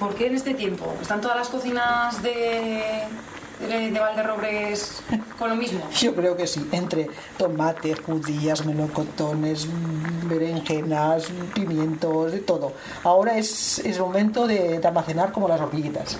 [0.00, 0.94] ¿Por qué en este tiempo?
[1.02, 3.04] ¿Están todas las cocinas de,
[3.60, 4.78] de, de
[5.38, 5.80] con lo mismo?
[6.00, 12.72] Yo creo que sí, entre tomate, judías, melocotones, mm, berenjenas, pimientos, de todo.
[13.04, 16.16] Ahora es, es momento de, de almacenar como las hormiguitas,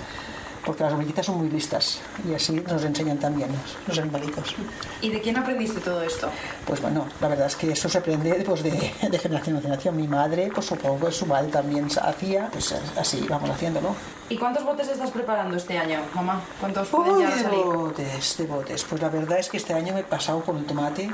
[0.64, 3.49] porque las hormiguitas son muy listas y así nos enseñan también
[3.87, 4.55] los, animalitos.
[5.01, 6.29] ¿Y de quién aprendiste todo esto?
[6.66, 9.96] Pues bueno, la verdad es que eso se aprende pues, de, de generación en generación.
[9.96, 13.94] Mi madre, pues supongo que su madre también hacía, pues así vamos haciéndolo.
[14.29, 16.40] ¿Y cuántos botes estás preparando este año, mamá?
[16.61, 17.64] ¿Cuántos Uy, de salir?
[17.64, 18.85] botes, de botes.
[18.85, 21.11] Pues la verdad es que este año me he pasado con el tomate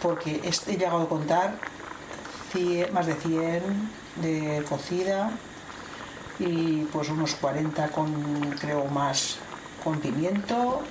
[0.00, 1.54] porque este- he llegado a contar
[2.52, 3.62] 100 más de 100
[4.22, 5.30] de cocida
[6.38, 9.38] y pues unos 40 con, creo, más
[9.82, 10.82] con pimiento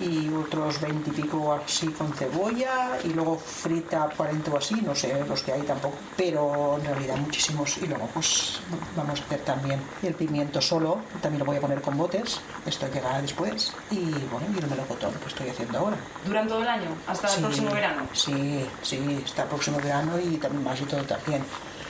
[0.00, 4.94] y otros 20 y pico así con cebolla y luego frita 40 o así, no
[4.94, 8.60] sé los que hay tampoco, pero en realidad muchísimos y luego pues
[8.96, 12.86] vamos a hacer también el pimiento solo, también lo voy a poner con botes, esto
[12.92, 15.96] llegará después y bueno, y el melocotón que estoy haciendo ahora.
[16.24, 16.88] ¿Duran todo el año?
[17.06, 18.02] ¿Hasta el próximo verano?
[18.12, 21.44] Sí, sí, hasta el próximo verano y también más y todo también.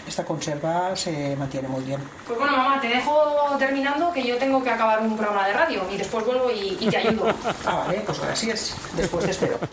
[0.06, 2.00] Esta conserva se mantiene muy bien.
[2.26, 5.82] Pues bueno, mamá, te dejo terminando que yo tengo que acabar un programa de radio
[5.92, 7.26] y después vuelvo y, y te ayudo.
[7.66, 8.76] Ah, vale, pues gracias.
[8.96, 9.58] Después te espero.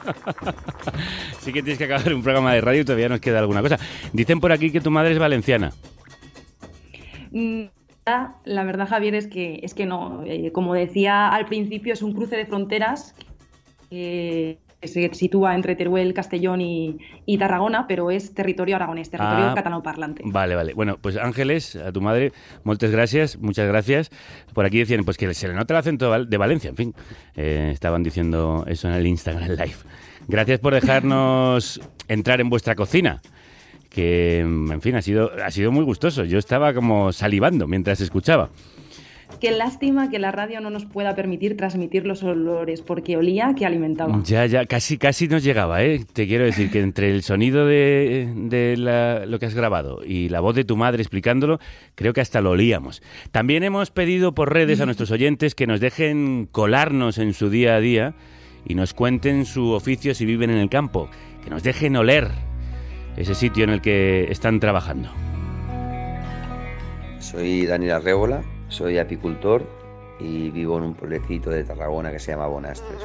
[1.39, 3.79] Sí que tienes que acabar un programa de radio y todavía nos queda alguna cosa.
[4.13, 5.71] Dicen por aquí que tu madre es valenciana.
[7.31, 7.63] Mm,
[8.45, 10.23] La verdad, Javier, es que, es que no.
[10.25, 13.15] Eh, como decía al principio, es un cruce de fronteras
[13.91, 19.45] eh, que se sitúa entre Teruel, Castellón y, y Tarragona, pero es territorio aragonés, territorio
[19.47, 20.23] Ah, catalanoparlante.
[20.25, 20.73] Vale, vale.
[20.73, 22.31] Bueno, pues Ángeles, a tu madre,
[22.63, 24.09] muchas gracias, muchas gracias.
[24.53, 26.95] Por aquí decían, pues que se le nota el acento de Valencia, en fin.
[27.35, 29.75] Eh, estaban diciendo eso en el Instagram Live.
[30.27, 33.21] Gracias por dejarnos entrar en vuestra cocina.
[33.89, 36.23] Que, en fin, ha sido, ha sido muy gustoso.
[36.25, 38.49] Yo estaba como salivando mientras escuchaba.
[39.39, 43.65] Qué lástima que la radio no nos pueda permitir transmitir los olores, porque olía que
[43.65, 44.19] alimentaba.
[44.23, 46.03] Ya, ya, casi, casi nos llegaba, ¿eh?
[46.13, 50.29] Te quiero decir que entre el sonido de, de la- lo que has grabado y
[50.29, 51.59] la voz de tu madre explicándolo,
[51.95, 53.03] creo que hasta lo olíamos.
[53.31, 57.75] También hemos pedido por redes a nuestros oyentes que nos dejen colarnos en su día
[57.75, 58.15] a día
[58.65, 61.09] y nos cuenten su oficio si viven en el campo,
[61.43, 62.29] que nos dejen oler
[63.17, 65.09] ese sitio en el que están trabajando.
[67.19, 69.63] Soy Daniel Arrébola, soy apicultor
[70.19, 72.95] y vivo en un pueblecito de Tarragona que se llama Bonastre.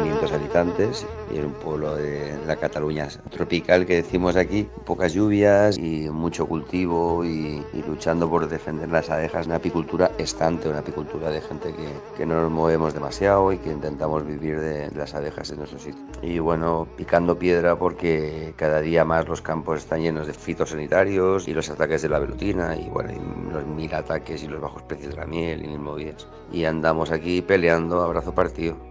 [0.00, 4.66] Somos 500 habitantes y es un pueblo de la Cataluña tropical que decimos aquí.
[4.86, 9.46] Pocas lluvias y mucho cultivo y, y luchando por defender las abejas.
[9.46, 13.70] Una apicultura estante, una apicultura de gente que, que no nos movemos demasiado y que
[13.70, 16.02] intentamos vivir de las abejas en nuestro sitio.
[16.22, 21.52] Y bueno, picando piedra porque cada día más los campos están llenos de fitosanitarios y
[21.52, 25.14] los ataques de la velutina y bueno, y los mil ataques y los bajos precios
[25.14, 26.26] de la miel y mil movidas.
[26.50, 28.89] Y andamos aquí peleando a brazo partido.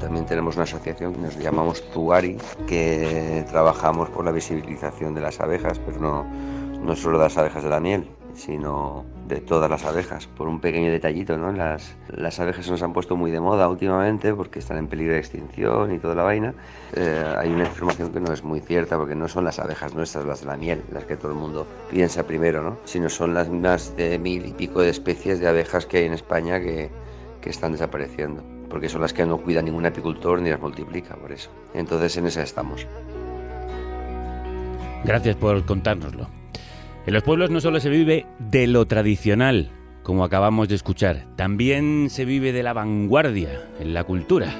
[0.00, 5.40] También tenemos una asociación que nos llamamos Tuari, que trabajamos por la visibilización de las
[5.40, 6.24] abejas, pero no,
[6.82, 10.26] no solo de las abejas de la miel, sino de todas las abejas.
[10.26, 11.52] Por un pequeño detallito, ¿no?
[11.52, 15.12] Las, las abejas se nos han puesto muy de moda últimamente porque están en peligro
[15.12, 16.54] de extinción y toda la vaina.
[16.94, 20.24] Eh, hay una información que no es muy cierta porque no son las abejas nuestras,
[20.24, 22.78] las de la miel, las que todo el mundo piensa primero, ¿no?
[22.86, 26.14] Sino son las más de mil y pico de especies de abejas que hay en
[26.14, 26.90] España que,
[27.42, 28.42] que están desapareciendo.
[28.70, 31.50] Porque son las que no cuida ningún apicultor ni las multiplica, por eso.
[31.74, 32.86] Entonces en esa estamos.
[35.04, 36.28] Gracias por contárnoslo.
[37.06, 39.70] En los pueblos no solo se vive de lo tradicional,
[40.02, 44.54] como acabamos de escuchar, también se vive de la vanguardia en la cultura.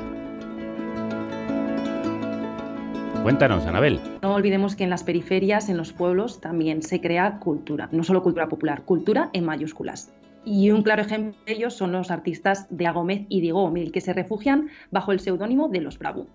[3.22, 4.00] Cuéntanos, Anabel.
[4.22, 8.22] No olvidemos que en las periferias, en los pueblos, también se crea cultura, no solo
[8.22, 10.10] cultura popular, cultura en mayúsculas.
[10.44, 14.00] Y un claro ejemplo de ellos son los artistas de Gómez y Diego Omil, que
[14.00, 16.26] se refugian bajo el seudónimo de Los Bravo.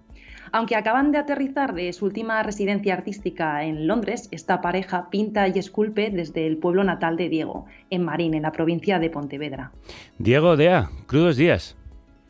[0.52, 5.58] Aunque acaban de aterrizar de su última residencia artística en Londres, esta pareja pinta y
[5.58, 9.72] esculpe desde el pueblo natal de Diego, en Marín, en la provincia de Pontevedra.
[10.20, 11.76] Diego Dea, crudos días.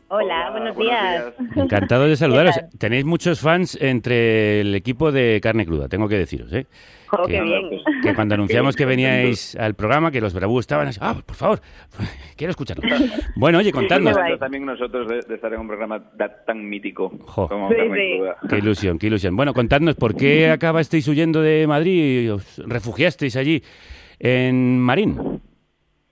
[0.08, 1.34] Hola, buenos, días.
[1.56, 2.54] Encantado de saludaros.
[2.78, 6.66] Tenéis muchos fans entre el equipo de Carne Cruda, tengo que deciros, ¿eh?
[7.12, 7.70] Oh, que, qué bien.
[8.02, 11.60] que cuando anunciamos que veníais al programa, que los Bravú estaban así, ah, por favor,
[12.36, 12.82] quiero escucharlo.
[13.36, 14.16] Bueno, oye, contadnos.
[14.38, 16.02] También nosotros de, de estar en un programa
[16.46, 17.48] tan mítico Jo.
[17.48, 18.16] como Sí, sí.
[18.18, 18.36] Cruda.
[18.48, 19.34] Qué ilusión, qué ilusión.
[19.36, 23.62] Bueno, contadnos, ¿por qué acabasteis huyendo de Madrid y os refugiasteis allí
[24.18, 25.40] en Marín?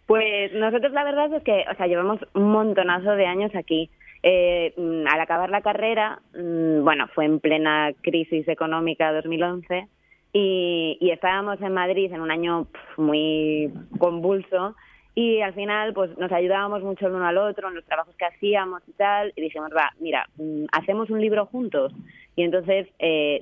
[0.06, 3.90] Pues nosotros la verdad es que, o sea, llevamos un montonazo de años aquí.
[4.22, 9.86] Eh, mm, al acabar la carrera, mm, bueno, fue en plena crisis económica 2011
[10.32, 14.74] y, y estábamos en Madrid en un año muy convulso
[15.14, 18.24] y al final pues nos ayudábamos mucho el uno al otro en los trabajos que
[18.24, 21.92] hacíamos y tal y dijimos, va, mira, mm, hacemos un libro juntos.
[22.36, 23.40] Y entonces eh,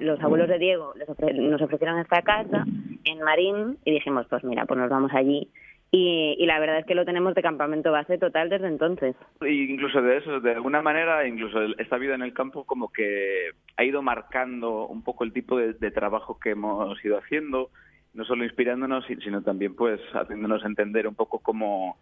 [0.00, 0.92] los abuelos de Diego
[1.34, 2.64] nos ofrecieron esta casa
[3.04, 5.48] en Marín y dijimos, pues mira, pues nos vamos allí.
[5.96, 9.14] Y, la verdad es que lo tenemos de campamento base total desde entonces.
[9.42, 13.50] Y incluso de eso, de alguna manera, incluso esta vida en el campo como que
[13.76, 17.70] ha ido marcando un poco el tipo de, trabajo que hemos ido haciendo,
[18.12, 21.96] no solo inspirándonos, si- sino también pues haciéndonos entender un poco cómo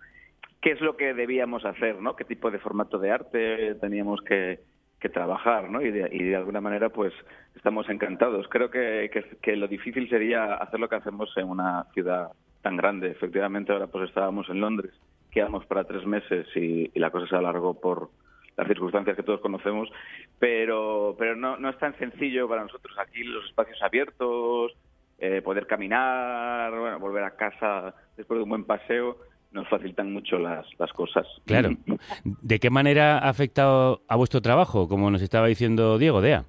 [0.62, 2.16] qué es lo que debíamos hacer, ¿no?
[2.16, 4.60] Qué tipo de formato de arte teníamos que,
[5.12, 5.82] trabajar, ¿no?
[5.82, 7.12] Y de, y de alguna manera pues
[7.56, 8.46] estamos encantados.
[8.48, 9.10] Creo que
[9.56, 12.28] lo difícil sería hacer lo que hacemos en una ciudad
[12.62, 13.10] tan grande.
[13.10, 14.92] Efectivamente, ahora pues estábamos en Londres,
[15.30, 18.10] quedamos para tres meses y, y la cosa se alargó por
[18.56, 19.88] las circunstancias que todos conocemos,
[20.38, 24.72] pero, pero no, no es tan sencillo para nosotros aquí los espacios abiertos,
[25.18, 29.18] eh, poder caminar, bueno, volver a casa después de un buen paseo,
[29.52, 31.26] nos facilitan mucho las, las cosas.
[31.46, 31.70] Claro.
[32.24, 36.44] ¿De qué manera ha afectado a vuestro trabajo, como nos estaba diciendo Diego Dea?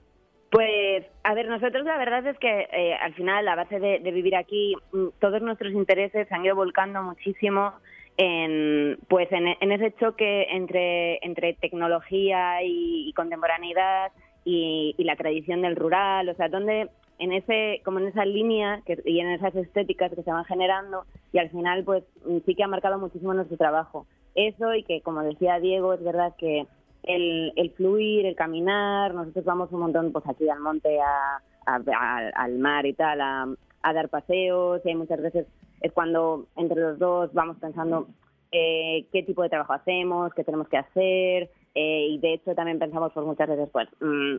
[0.94, 4.36] Pues, a ver, nosotros la verdad es que eh, al final, a base de, vivir
[4.36, 7.74] aquí, mm, todos nuestros intereses se han ido volcando muchísimo
[8.16, 14.12] en, pues en, ese choque entre, entre tecnología y, contemporaneidad
[14.46, 18.84] y, y la tradición del rural, o sea, donde en ese, como en esa línea
[18.86, 22.54] que, y en esas estéticas que se van generando y al final pues mm, sí
[22.54, 24.06] que ha marcado muchísimo nuestro trabajo.
[24.36, 26.68] Eso y que como decía Diego, es verdad que
[27.04, 32.58] el, el fluir, el caminar, nosotros vamos un montón pues aquí al monte, a, al
[32.60, 33.48] mar y tal, a,
[33.82, 34.82] a dar paseos.
[34.84, 35.48] Y hay muchas veces
[35.82, 38.08] es cuando entre los dos vamos pensando
[38.52, 41.52] eh, qué tipo de trabajo hacemos, qué tenemos que hacer.
[41.76, 44.36] Eh, y de hecho también pensamos pues muchas veces pues mm,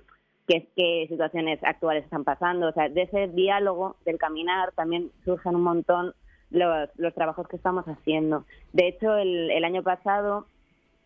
[0.48, 5.56] qué, qué situaciones actuales están pasando, o sea, de ese diálogo del caminar también surgen
[5.56, 6.14] un montón
[6.50, 8.44] los, los trabajos que estamos haciendo.
[8.72, 10.46] De hecho, el, el año pasado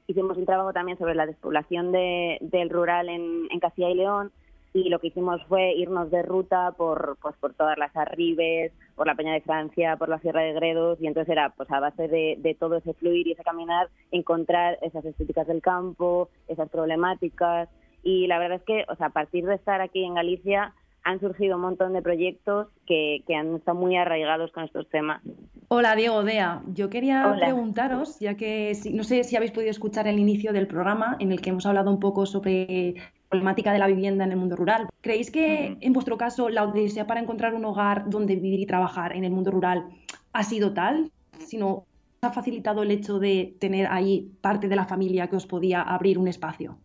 [0.09, 4.33] hicimos un trabajo también sobre la despoblación de- del rural en, en Castilla y León
[4.75, 9.07] y lo que hicimos fue irnos de ruta por pues por todas las arribes, por
[9.07, 12.09] la Peña de Francia, por la Sierra de Gredos y entonces era pues a base
[12.09, 17.69] de, de todo ese fluir y ese caminar encontrar esas estéticas del campo, esas problemáticas
[18.03, 20.73] y la verdad es que o sea a partir de estar aquí en Galicia
[21.09, 25.23] han surgido un montón de proyectos que, que han estado muy arraigados con estos temas.
[25.69, 27.47] Hola Diego Dea, yo quería Hola.
[27.47, 31.41] preguntaros, ya que no sé si habéis podido escuchar el inicio del programa en el
[31.41, 34.87] que hemos hablado un poco sobre la problemática de la vivienda en el mundo rural.
[35.01, 39.17] ¿Creéis que en vuestro caso la odisea para encontrar un hogar donde vivir y trabajar
[39.17, 39.87] en el mundo rural
[40.35, 41.87] ha sido tal, sino
[42.21, 46.19] ha facilitado el hecho de tener ahí parte de la familia que os podía abrir
[46.19, 46.77] un espacio?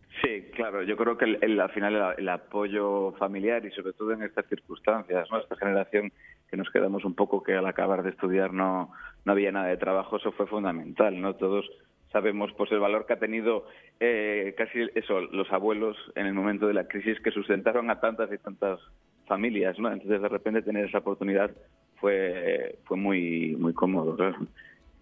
[0.54, 0.82] Claro.
[0.82, 4.46] Yo creo que el, al final el, el apoyo familiar y sobre todo en estas
[4.46, 5.38] circunstancias, ¿no?
[5.38, 6.12] Esta generación
[6.48, 8.92] que nos quedamos un poco que al acabar de estudiar no,
[9.24, 11.34] no había nada de trabajo, eso fue fundamental, ¿no?
[11.34, 11.68] Todos
[12.12, 13.66] sabemos pues el valor que ha tenido
[13.98, 18.32] eh, casi eso los abuelos en el momento de la crisis que sustentaron a tantas
[18.32, 18.78] y tantas
[19.26, 19.90] familias, ¿no?
[19.90, 21.50] Entonces de repente tener esa oportunidad
[21.96, 24.36] fue fue muy muy cómodo, claro.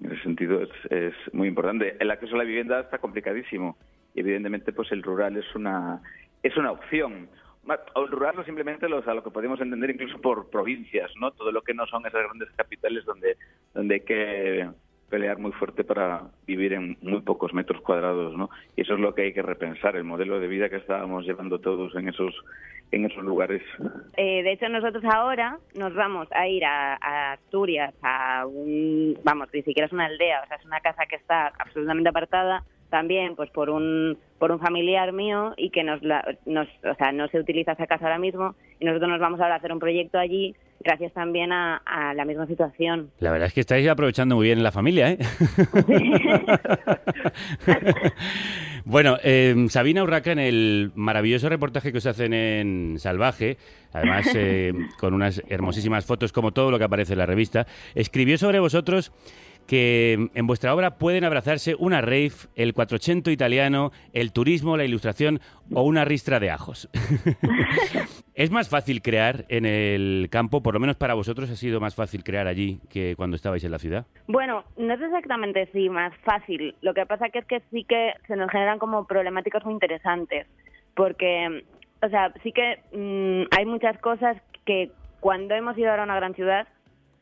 [0.03, 1.97] En ese sentido es, es muy importante.
[2.01, 3.77] El acceso a la vivienda está complicadísimo
[4.15, 6.01] y evidentemente pues el rural es una
[6.43, 7.29] es una opción.
[7.95, 11.31] O El rural no simplemente los, a lo que podemos entender incluso por provincias, ¿no?
[11.31, 13.37] Todo lo que no son esas grandes capitales donde
[13.73, 14.69] donde hay que
[15.13, 18.49] pelear muy fuerte para vivir en muy pocos metros cuadrados, ¿no?
[18.77, 21.59] Y eso es lo que hay que repensar, el modelo de vida que estábamos llevando
[21.61, 22.35] todos en esos
[22.93, 23.63] en esos lugares.
[24.17, 29.49] Eh, de hecho, nosotros ahora nos vamos a ir a, a Asturias, a un, vamos,
[29.53, 33.34] ni siquiera es una aldea, o sea, es una casa que está absolutamente apartada, también
[33.34, 37.26] pues por un por un familiar mío y que nos, la- nos o sea no
[37.28, 38.55] se utiliza esa casa ahora mismo.
[38.78, 42.24] Y nosotros nos vamos ahora a hacer un proyecto allí gracias también a, a la
[42.24, 43.11] misma situación.
[43.20, 45.18] La verdad es que estáis aprovechando muy bien la familia, ¿eh?
[48.84, 53.57] bueno, eh, Sabina Urraca, en el maravilloso reportaje que os hacen en Salvaje,
[53.93, 58.36] además eh, con unas hermosísimas fotos como todo lo que aparece en la revista, escribió
[58.38, 59.12] sobre vosotros
[59.67, 65.41] que en vuestra obra pueden abrazarse una rave, el 400 italiano, el turismo, la ilustración
[65.73, 66.89] o una ristra de ajos.
[68.35, 70.63] ¿Es más fácil crear en el campo?
[70.63, 73.71] Por lo menos para vosotros ha sido más fácil crear allí que cuando estabais en
[73.71, 74.07] la ciudad.
[74.27, 76.75] Bueno, no es exactamente sí más fácil.
[76.81, 80.47] Lo que pasa que es que sí que se nos generan como problemáticas muy interesantes,
[80.95, 81.65] porque,
[82.03, 84.91] o sea, sí que mm, hay muchas cosas que
[85.21, 86.67] cuando hemos ido ahora a una gran ciudad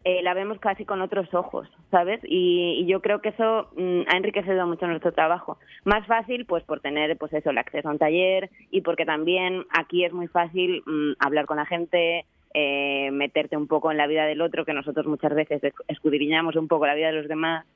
[0.04, 2.20] eh, la vemos casi con otros ojos, ¿sabes?
[2.24, 5.58] Y, y yo creo que eso mm, ha enriquecido mucho nuestro trabajo.
[5.84, 9.64] Más fácil, pues por tener, pues eso, el acceso a un taller y porque también
[9.70, 12.24] aquí es muy fácil mm, hablar con la gente,
[12.54, 16.56] eh, meterte un poco en la vida del otro, que nosotros muchas veces esc- escudriñamos
[16.56, 17.66] un poco la vida de los demás.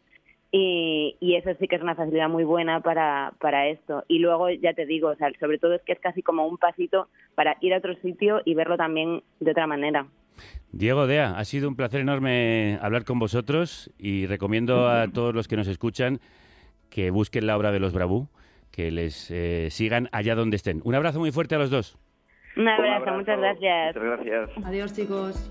[0.50, 4.04] Y, y eso sí que es una facilidad muy buena para, para esto.
[4.06, 6.58] Y luego, ya te digo, o sea, sobre todo es que es casi como un
[6.58, 10.06] pasito para ir a otro sitio y verlo también de otra manera.
[10.72, 15.46] Diego Dea, ha sido un placer enorme hablar con vosotros y recomiendo a todos los
[15.46, 16.20] que nos escuchan
[16.90, 18.28] que busquen la obra de los Bravú,
[18.70, 20.80] que les eh, sigan allá donde estén.
[20.84, 21.96] Un abrazo muy fuerte a los dos.
[22.56, 23.96] Un abrazo, muchas gracias.
[23.96, 24.66] Muchas gracias.
[24.66, 25.50] Adiós, chicos.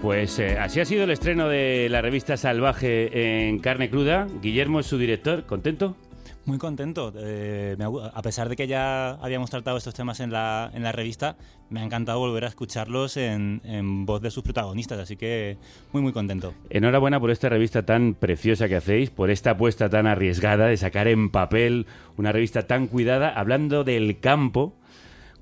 [0.00, 4.26] Pues eh, así ha sido el estreno de la revista Salvaje en carne cruda.
[4.40, 5.96] Guillermo es su director, ¿contento?
[6.44, 7.12] Muy contento.
[7.16, 7.76] Eh,
[8.14, 11.36] a pesar de que ya habíamos tratado estos temas en la, en la revista,
[11.70, 15.56] me ha encantado volver a escucharlos en, en voz de sus protagonistas, así que
[15.92, 16.52] muy, muy contento.
[16.68, 21.06] Enhorabuena por esta revista tan preciosa que hacéis, por esta apuesta tan arriesgada de sacar
[21.06, 21.86] en papel
[22.16, 24.74] una revista tan cuidada, hablando del campo,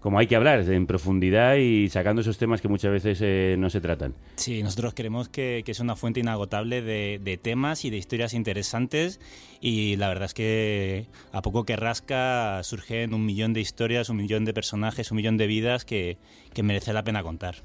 [0.01, 3.71] como hay que hablar, en profundidad y sacando esos temas que muchas veces eh, no
[3.71, 4.15] se tratan.
[4.37, 8.35] Sí, nosotros creemos que, que es una fuente inagotable de, de temas y de historias
[8.35, 9.21] interesantes
[9.61, 14.17] y la verdad es que a poco que rasca surgen un millón de historias, un
[14.17, 16.17] millón de personajes, un millón de vidas que,
[16.55, 17.57] que merece la pena contar.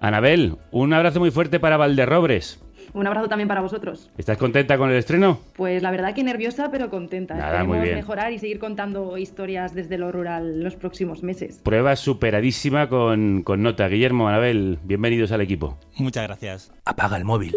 [0.00, 2.58] Anabel, un abrazo muy fuerte para Valderrobres.
[2.92, 4.10] Un abrazo también para vosotros.
[4.18, 5.38] ¿Estás contenta con el estreno?
[5.54, 7.34] Pues la verdad que nerviosa, pero contenta.
[7.34, 7.96] Nada, Esperemos muy bien.
[7.96, 11.60] mejorar y seguir contando historias desde lo rural los próximos meses.
[11.62, 13.86] Prueba superadísima con, con nota.
[13.88, 15.78] Guillermo, Anabel, bienvenidos al equipo.
[15.96, 16.72] Muchas gracias.
[16.84, 17.54] Apaga el móvil.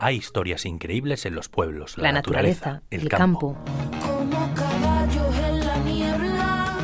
[0.00, 3.56] Hay historias increíbles en los pueblos, la, La naturaleza, el campo.
[4.00, 6.76] Como caballos en la niebla,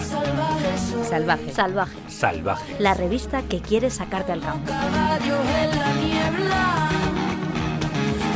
[0.00, 1.04] salvajes son.
[1.04, 1.50] Salvaje.
[1.50, 1.96] Salvaje.
[2.24, 2.76] Salvaje.
[2.78, 4.70] La revista que quiere sacarte al campo.
[4.70, 6.88] Caballos en la niebla,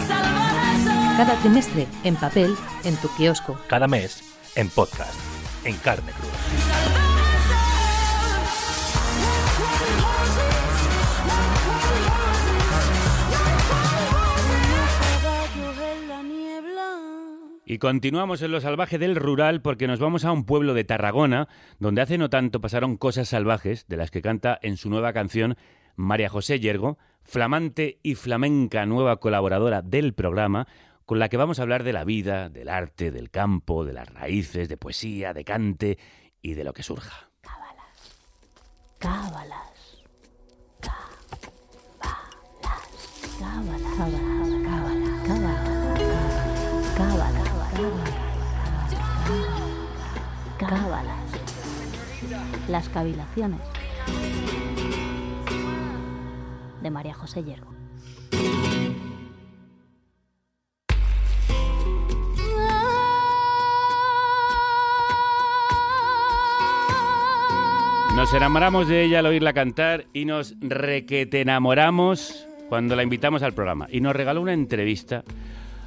[0.06, 1.16] salvajes son.
[1.16, 3.58] Cada trimestre, en papel, en tu kiosco.
[3.66, 4.22] Cada mes,
[4.56, 5.14] en podcast,
[5.64, 7.07] en carne cruda.
[17.70, 21.48] Y continuamos en lo salvaje del rural porque nos vamos a un pueblo de Tarragona
[21.78, 25.54] donde hace no tanto pasaron cosas salvajes de las que canta en su nueva canción
[25.94, 30.66] María José Yergo, flamante y flamenca nueva colaboradora del programa
[31.04, 34.08] con la que vamos a hablar de la vida, del arte, del campo, de las
[34.08, 35.98] raíces, de poesía, de cante
[36.40, 37.28] y de lo que surja.
[37.42, 38.16] Cábalas.
[38.98, 40.06] Cábalas.
[43.38, 43.67] Cábalas.
[52.78, 53.58] Las cavilaciones.
[56.80, 57.74] De María José Yergo.
[68.14, 73.54] Nos enamoramos de ella al oírla cantar y nos requete enamoramos cuando la invitamos al
[73.54, 73.88] programa.
[73.90, 75.24] Y nos regaló una entrevista.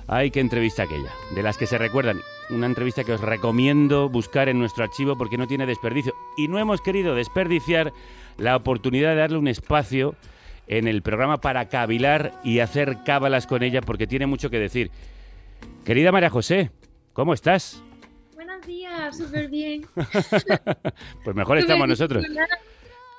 [0.08, 2.20] Ay, qué entrevista aquella, de las que se recuerdan.
[2.52, 6.14] Una entrevista que os recomiendo buscar en nuestro archivo porque no tiene desperdicio.
[6.38, 7.94] Y no hemos querido desperdiciar
[8.38, 10.16] la oportunidad de darle un espacio
[10.68, 14.92] en el programa para cavilar y hacer cábalas con ella porque tiene mucho que decir.
[15.86, 16.72] Querida María José,
[17.14, 17.82] ¿cómo estás?
[18.36, 19.86] Buenos días, súper bien.
[21.24, 22.26] Pues mejor estamos nosotros.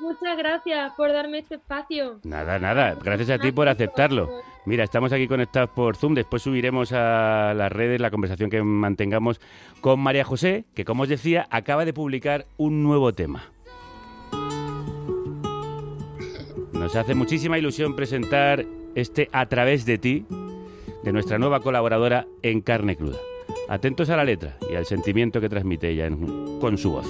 [0.02, 2.18] Muchas gracias por darme este espacio.
[2.24, 2.96] Nada, nada.
[3.02, 4.28] Gracias a ti por aceptarlo.
[4.66, 6.14] Mira, estamos aquí conectados por Zoom.
[6.14, 9.40] Después subiremos a las redes la conversación que mantengamos
[9.80, 13.44] con María José, que como os decía, acaba de publicar un nuevo tema.
[16.72, 20.26] Nos hace muchísima ilusión presentar este A través de ti
[21.04, 23.18] de nuestra nueva colaboradora en Carne Cruda.
[23.68, 27.06] Atentos a la letra y al sentimiento que transmite ella en- con su voz.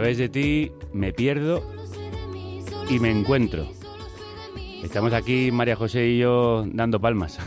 [0.00, 1.62] Través de ti me pierdo
[2.88, 3.68] y me encuentro.
[4.82, 7.38] Estamos aquí, María José y yo, dando palmas.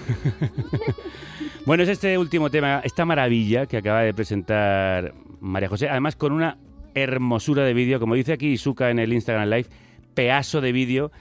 [1.65, 6.31] bueno, es este último tema, esta maravilla que acaba de presentar María José, además con
[6.31, 6.59] una
[6.93, 9.69] hermosura de vídeo, como dice aquí Isuka en el Instagram Live,
[10.13, 11.11] pedazo de vídeo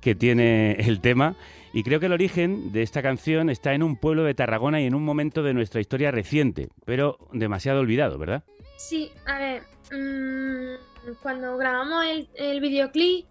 [0.00, 1.36] que tiene el tema.
[1.72, 4.86] Y creo que el origen de esta canción está en un pueblo de Tarragona y
[4.86, 8.42] en un momento de nuestra historia reciente, pero demasiado olvidado, ¿verdad?
[8.80, 9.62] Sí, a ver,
[9.92, 13.26] mm, cuando grabamos el, el videoclip,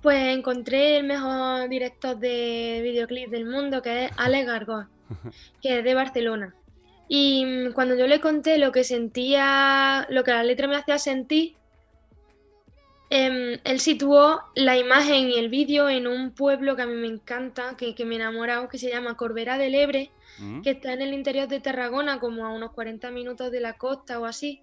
[0.00, 4.88] pues encontré el mejor director de videoclip del mundo, que es Alex Gargoa,
[5.62, 6.54] que es de Barcelona.
[7.06, 10.98] Y mm, cuando yo le conté lo que sentía, lo que la letra me hacía
[10.98, 11.54] sentir,
[13.10, 17.06] em, él situó la imagen y el vídeo en un pueblo que a mí me
[17.08, 20.10] encanta, que, que me he enamorado, que se llama Corbera del Ebre,
[20.62, 24.20] que está en el interior de Tarragona, como a unos 40 minutos de la costa
[24.20, 24.62] o así.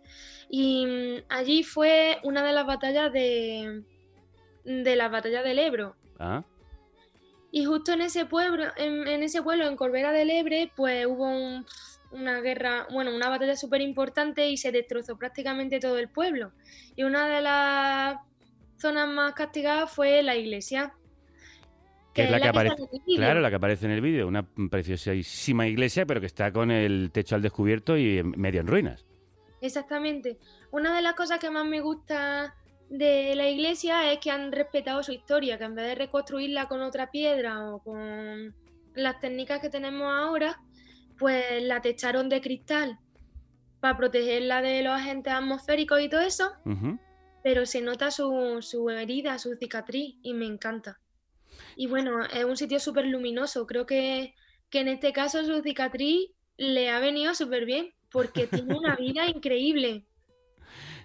[0.50, 3.84] Y mm, allí fue una de las batallas de,
[4.64, 5.96] de la batalla del Ebro.
[6.20, 6.44] Ah,
[7.52, 11.28] Y justo en ese pueblo, en, en ese pueblo, en Corbera del Ebre, pues hubo
[11.28, 11.66] un-
[12.12, 16.52] una guerra, bueno, una batalla súper importante y se destrozó prácticamente todo el pueblo.
[16.96, 18.18] Y una de las
[18.78, 20.94] zonas más castigadas fue la iglesia.
[22.14, 22.76] que es la que aparece,
[23.16, 27.12] claro, la que aparece en el vídeo, una preciosísima iglesia, pero que está con el
[27.12, 29.06] techo al descubierto y medio en ruinas.
[29.62, 30.38] Exactamente.
[30.72, 32.56] Una de las cosas que más me gusta
[32.90, 36.82] de la iglesia es que han respetado su historia, que en vez de reconstruirla con
[36.82, 38.54] otra piedra o con
[38.94, 40.62] las técnicas que tenemos ahora,
[41.18, 43.00] pues la techaron de cristal
[43.80, 46.98] para protegerla de los agentes atmosféricos y todo eso, Ujú.
[47.46, 51.00] Pero se nota su, su herida, su cicatriz y me encanta.
[51.76, 53.68] Y bueno, es un sitio súper luminoso.
[53.68, 54.34] Creo que,
[54.72, 59.28] que en este caso su cicatriz le ha venido súper bien porque tiene una vida
[59.28, 60.06] increíble.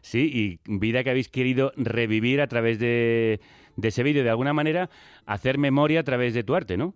[0.00, 0.30] Sí,
[0.64, 3.42] y vida que habéis querido revivir a través de,
[3.76, 4.88] de ese vídeo, de alguna manera,
[5.26, 6.94] hacer memoria a través de tu arte, ¿no?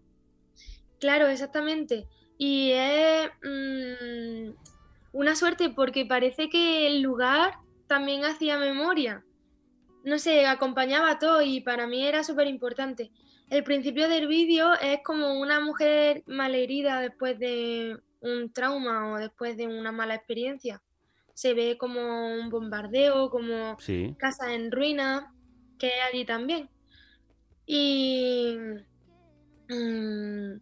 [1.00, 2.06] Claro, exactamente.
[2.38, 4.54] Y es mm,
[5.12, 9.22] una suerte porque parece que el lugar también hacía memoria.
[10.04, 13.10] No sé, acompañaba a todo y para mí era súper importante.
[13.50, 19.56] El principio del vídeo es como una mujer malherida después de un trauma o después
[19.56, 20.82] de una mala experiencia.
[21.32, 24.14] Se ve como un bombardeo, como Sí.
[24.18, 25.24] casas en ruinas,
[25.78, 26.68] que es allí también.
[27.66, 28.56] Y
[29.68, 30.54] mm,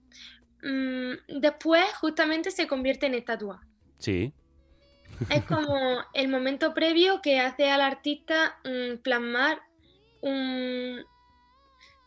[0.62, 3.61] mm, después justamente se convierte en estatua.
[3.99, 4.32] Sí.
[5.30, 9.60] Es como el momento previo que hace al artista mm, plasmar
[10.20, 11.04] un,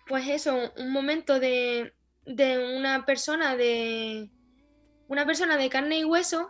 [0.07, 1.93] pues eso, un momento de,
[2.26, 4.30] de una persona de
[5.07, 6.49] una persona de carne y hueso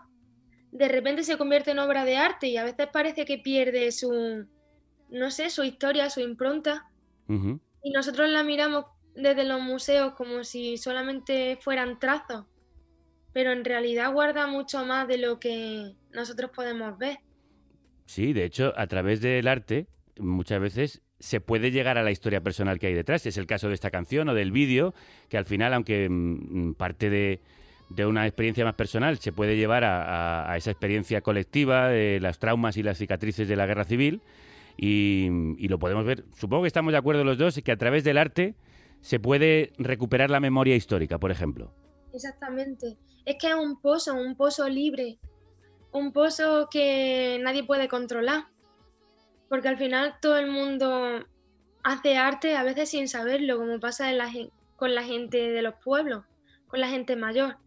[0.76, 4.46] de repente se convierte en obra de arte y a veces parece que pierde su,
[5.10, 6.92] no sé, su historia, su impronta.
[7.82, 8.86] Y nosotros la miramos
[9.16, 12.46] desde los museos como si solamente fueran trazos,
[13.36, 17.18] pero en realidad guarda mucho más de lo que nosotros podemos ver.
[18.06, 22.40] Sí, de hecho, a través del arte, muchas veces se puede llegar a la historia
[22.40, 23.26] personal que hay detrás.
[23.26, 24.94] Es el caso de esta canción o del vídeo,
[25.28, 27.42] que al final, aunque mm, parte de,
[27.90, 30.04] de una experiencia más personal, se puede llevar a,
[30.46, 34.22] a- a esa experiencia colectiva de las traumas y las cicatrices de la guerra civil.
[34.78, 35.28] Y,
[35.58, 36.24] y lo podemos ver.
[36.38, 38.56] Supongo que estamos de acuerdo los dos, que a través del arte
[39.02, 41.74] se puede recuperar la memoria histórica, por ejemplo.
[42.14, 42.96] Exactamente.
[43.26, 45.18] Es que es un pozo, un pozo libre,
[45.92, 48.46] un pozo que nadie puede controlar.
[49.50, 51.24] Porque al final todo el mundo
[51.84, 55.62] hace arte a veces sin saberlo, como pasa en la gen- con la gente de
[55.62, 56.24] los pueblos,
[56.68, 57.58] con la gente mayor.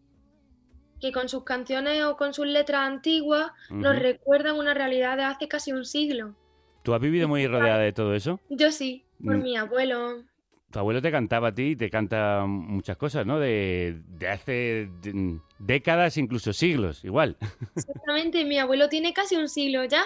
[1.01, 5.47] Que con sus canciones o con sus letras antiguas nos recuerdan una realidad de hace
[5.47, 6.35] casi un siglo.
[6.83, 8.39] ¿Tú has vivido muy rodeada de todo eso?
[8.49, 9.43] Yo sí, por Mm.
[9.43, 10.23] mi abuelo.
[10.71, 13.39] Tu abuelo te cantaba a ti y te canta muchas cosas, ¿no?
[13.39, 17.37] De, de hace de- décadas, incluso siglos, igual.
[17.75, 20.03] Exactamente, mi abuelo tiene casi un siglo ya.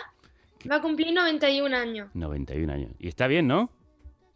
[0.71, 2.09] Va a cumplir 91 años.
[2.13, 2.91] 91 años.
[2.97, 3.69] Y está bien, ¿no?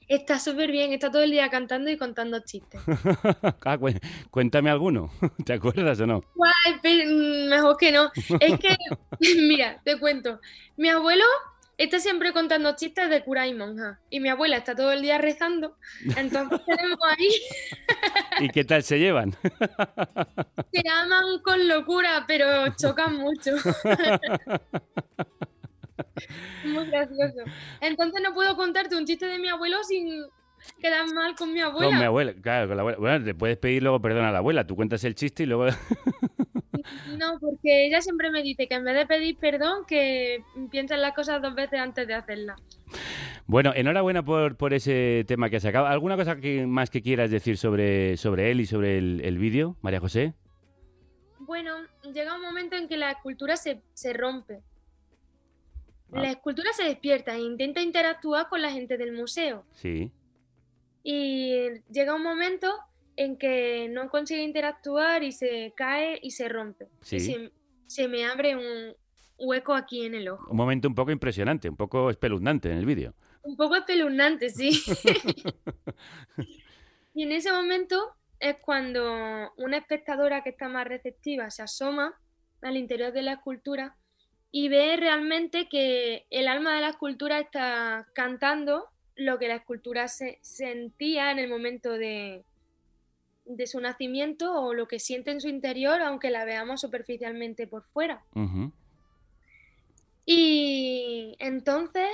[0.10, 2.82] Está súper bien, está todo el día cantando y contando chistes.
[3.66, 3.90] Ah, cu-
[4.32, 5.10] cuéntame alguno.
[5.46, 6.22] ¿Te acuerdas o no?
[6.36, 8.12] Guay, mm, mejor que no.
[8.40, 8.76] Es que,
[9.48, 10.40] mira, te cuento.
[10.78, 11.24] Mi abuelo
[11.78, 14.00] está siempre contando chistes de cura y monja.
[14.10, 15.78] Y mi abuela está todo el día rezando.
[16.16, 17.30] Entonces tenemos ahí,
[18.40, 19.32] ¿Y qué tal se llevan?
[20.72, 23.52] se aman con locura, pero chocan mucho.
[26.66, 27.44] Muy gracioso.
[27.82, 30.26] Entonces no puedo contarte un chiste de mi abuelo sin
[30.82, 31.88] quedar mal con mi abuela.
[31.88, 32.98] Con mi abuela, claro, con la abuela.
[33.00, 34.66] Bueno, te puedes pedir luego perdón a la abuela.
[34.66, 35.68] Tú cuentas el chiste y luego...
[37.18, 41.14] No, porque ella siempre me dice que en vez de pedir perdón, que piensen las
[41.14, 42.62] cosas dos veces antes de hacerlas.
[43.46, 45.88] Bueno, enhorabuena por, por ese tema que has sacado.
[45.88, 49.78] ¿Alguna cosa que, más que quieras decir sobre, sobre él y sobre el, el vídeo,
[49.82, 50.34] María José?
[51.40, 51.78] Bueno,
[52.14, 54.62] llega un momento en que la escultura se, se rompe.
[56.12, 56.22] Ah.
[56.22, 59.66] La escultura se despierta e intenta interactuar con la gente del museo.
[59.72, 60.12] Sí.
[61.04, 62.74] Y llega un momento
[63.18, 66.88] en que no consigue interactuar y se cae y se rompe.
[67.01, 67.18] Sí.
[67.18, 67.51] Y se,
[67.88, 68.95] se me abre un
[69.38, 70.49] hueco aquí en el ojo.
[70.49, 73.13] Un momento un poco impresionante, un poco espeluznante en el vídeo.
[73.41, 74.70] Un poco espeluznante, sí.
[77.13, 82.13] y en ese momento es cuando una espectadora que está más receptiva se asoma
[82.61, 83.97] al interior de la escultura
[84.51, 90.07] y ve realmente que el alma de la escultura está cantando lo que la escultura
[90.07, 92.45] se sentía en el momento de,
[93.48, 97.84] de su nacimiento o lo que siente en su interior, aunque la veamos superficialmente por
[97.86, 98.24] fuera.
[100.26, 102.08] Y entonces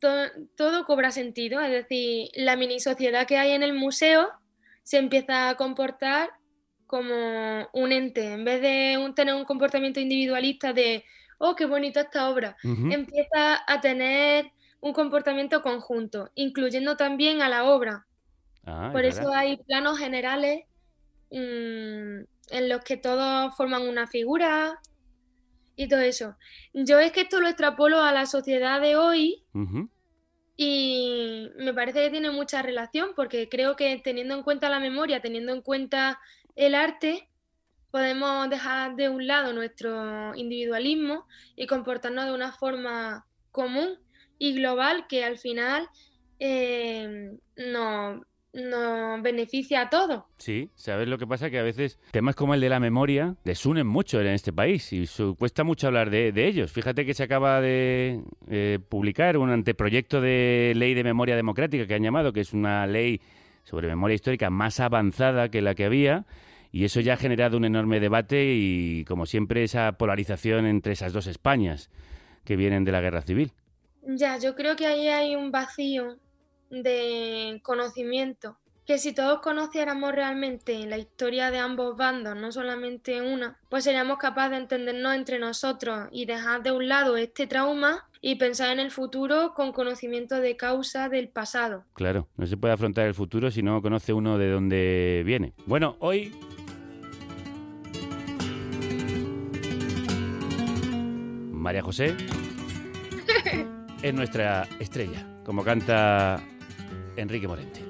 [0.00, 4.30] to- todo cobra sentido, es decir, la mini sociedad que hay en el museo
[4.82, 6.30] se empieza a comportar
[6.86, 11.04] como un ente, en vez de un- tener un comportamiento individualista de,
[11.38, 14.50] oh, qué bonita esta obra, empieza a tener
[14.80, 18.06] un comportamiento conjunto, incluyendo también a la obra.
[18.64, 19.38] Ah, Por es eso verdad.
[19.40, 20.64] hay planos generales
[21.30, 24.80] mm, en los que todos forman una figura
[25.76, 26.36] y todo eso.
[26.74, 29.44] Yo es que esto lo extrapolo a la sociedad de hoy
[30.56, 35.22] y me parece que tiene mucha relación porque creo que teniendo en cuenta la memoria,
[35.22, 36.20] teniendo en cuenta
[36.54, 37.30] el arte,
[37.90, 41.26] podemos dejar de un lado nuestro individualismo
[41.56, 43.98] y comportarnos de una forma común
[44.38, 45.88] y global que al final
[46.38, 48.20] eh, nos,
[48.52, 50.24] nos beneficia a todos.
[50.38, 51.50] Sí, ¿sabes lo que pasa?
[51.50, 55.06] Que a veces temas como el de la memoria desunen mucho en este país y
[55.06, 56.72] su- cuesta mucho hablar de, de ellos.
[56.72, 61.94] Fíjate que se acaba de eh, publicar un anteproyecto de ley de memoria democrática que
[61.94, 63.20] han llamado, que es una ley
[63.64, 66.24] sobre memoria histórica más avanzada que la que había
[66.72, 71.12] y eso ya ha generado un enorme debate y, como siempre, esa polarización entre esas
[71.12, 71.90] dos Españas
[72.44, 73.52] que vienen de la guerra civil.
[74.02, 76.16] Ya, yo creo que ahí hay un vacío
[76.70, 78.56] de conocimiento,
[78.86, 84.18] que si todos conociéramos realmente la historia de ambos bandos, no solamente una, pues seríamos
[84.18, 88.80] capaces de entendernos entre nosotros y dejar de un lado este trauma y pensar en
[88.80, 91.84] el futuro con conocimiento de causa del pasado.
[91.94, 95.54] Claro, no se puede afrontar el futuro si no conoce uno de dónde viene.
[95.66, 96.32] Bueno, hoy
[101.52, 102.16] María José
[104.02, 106.42] es nuestra estrella, como canta
[107.16, 107.89] Enrique Morente.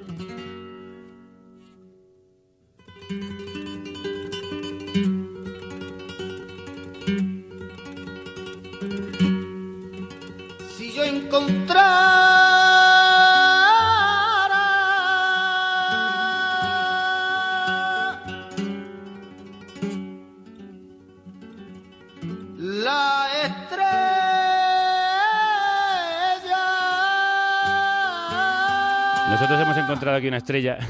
[30.01, 30.78] Encontrado aquí una estrella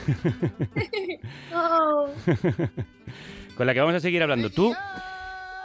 [1.55, 2.09] Oh.
[3.57, 4.51] con la que vamos a seguir hablando.
[4.51, 4.73] ¿Tú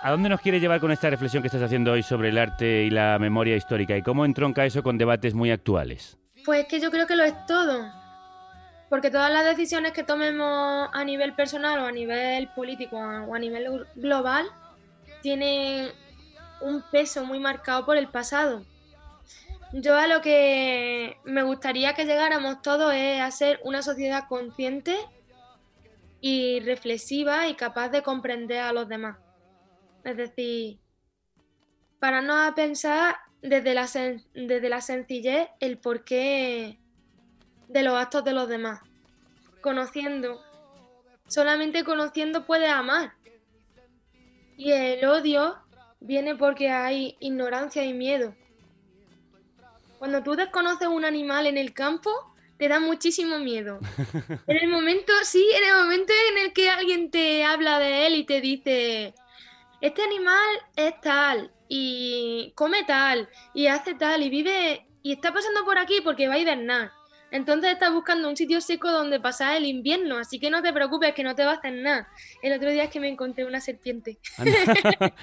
[0.02, 2.84] a dónde nos quieres llevar con esta reflexión que estás haciendo hoy sobre el arte
[2.84, 3.96] y la memoria histórica?
[3.96, 6.18] ¿Y cómo entronca eso con debates muy actuales?
[6.44, 7.86] Pues es que yo creo que lo es todo.
[8.90, 13.40] Porque todas las decisiones que tomemos a nivel personal o a nivel político o a
[13.40, 14.46] nivel gl- global
[15.22, 15.90] tienen
[16.62, 18.64] un peso muy marcado por el pasado.
[19.78, 24.96] Yo a lo que me gustaría que llegáramos todos es a ser una sociedad consciente
[26.22, 29.18] y reflexiva y capaz de comprender a los demás.
[30.06, 30.80] Es decir,
[32.00, 33.90] pararnos a pensar desde la,
[34.34, 36.80] desde la sencillez el porqué
[37.68, 38.80] de los actos de los demás.
[39.60, 40.42] Conociendo.
[41.28, 43.12] Solamente conociendo puedes amar.
[44.56, 45.58] Y el odio
[46.00, 48.34] viene porque hay ignorancia y miedo.
[50.00, 52.12] Cuando tú desconoces un animal en el campo,
[52.58, 53.80] te da muchísimo miedo.
[54.48, 58.16] En el momento, sí, en el momento en el que alguien te habla de él
[58.16, 59.14] y te dice,
[59.82, 65.66] este animal es tal y come tal y hace tal y vive y está pasando
[65.66, 66.92] por aquí porque va a hibernar.
[67.32, 71.14] Entonces estás buscando un sitio seco donde pasar el invierno, así que no te preocupes
[71.14, 72.08] que no te va a hacer nada.
[72.42, 74.18] El otro día es que me encontré una serpiente.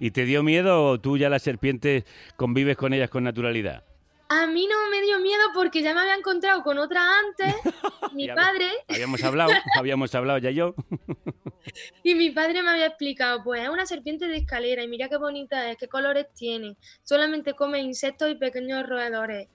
[0.00, 2.04] ¿Y te dio miedo o tú ya las serpientes
[2.36, 3.84] convives con ellas con naturalidad?
[4.28, 7.54] A mí no me dio miedo porque ya me había encontrado con otra antes,
[8.14, 10.74] mi padre, Habíamos hablado, habíamos hablado ya yo.
[12.02, 15.18] y mi padre me había explicado, pues es una serpiente de escalera y mira qué
[15.18, 19.48] bonita es, qué colores tiene, solamente come insectos y pequeños roedores.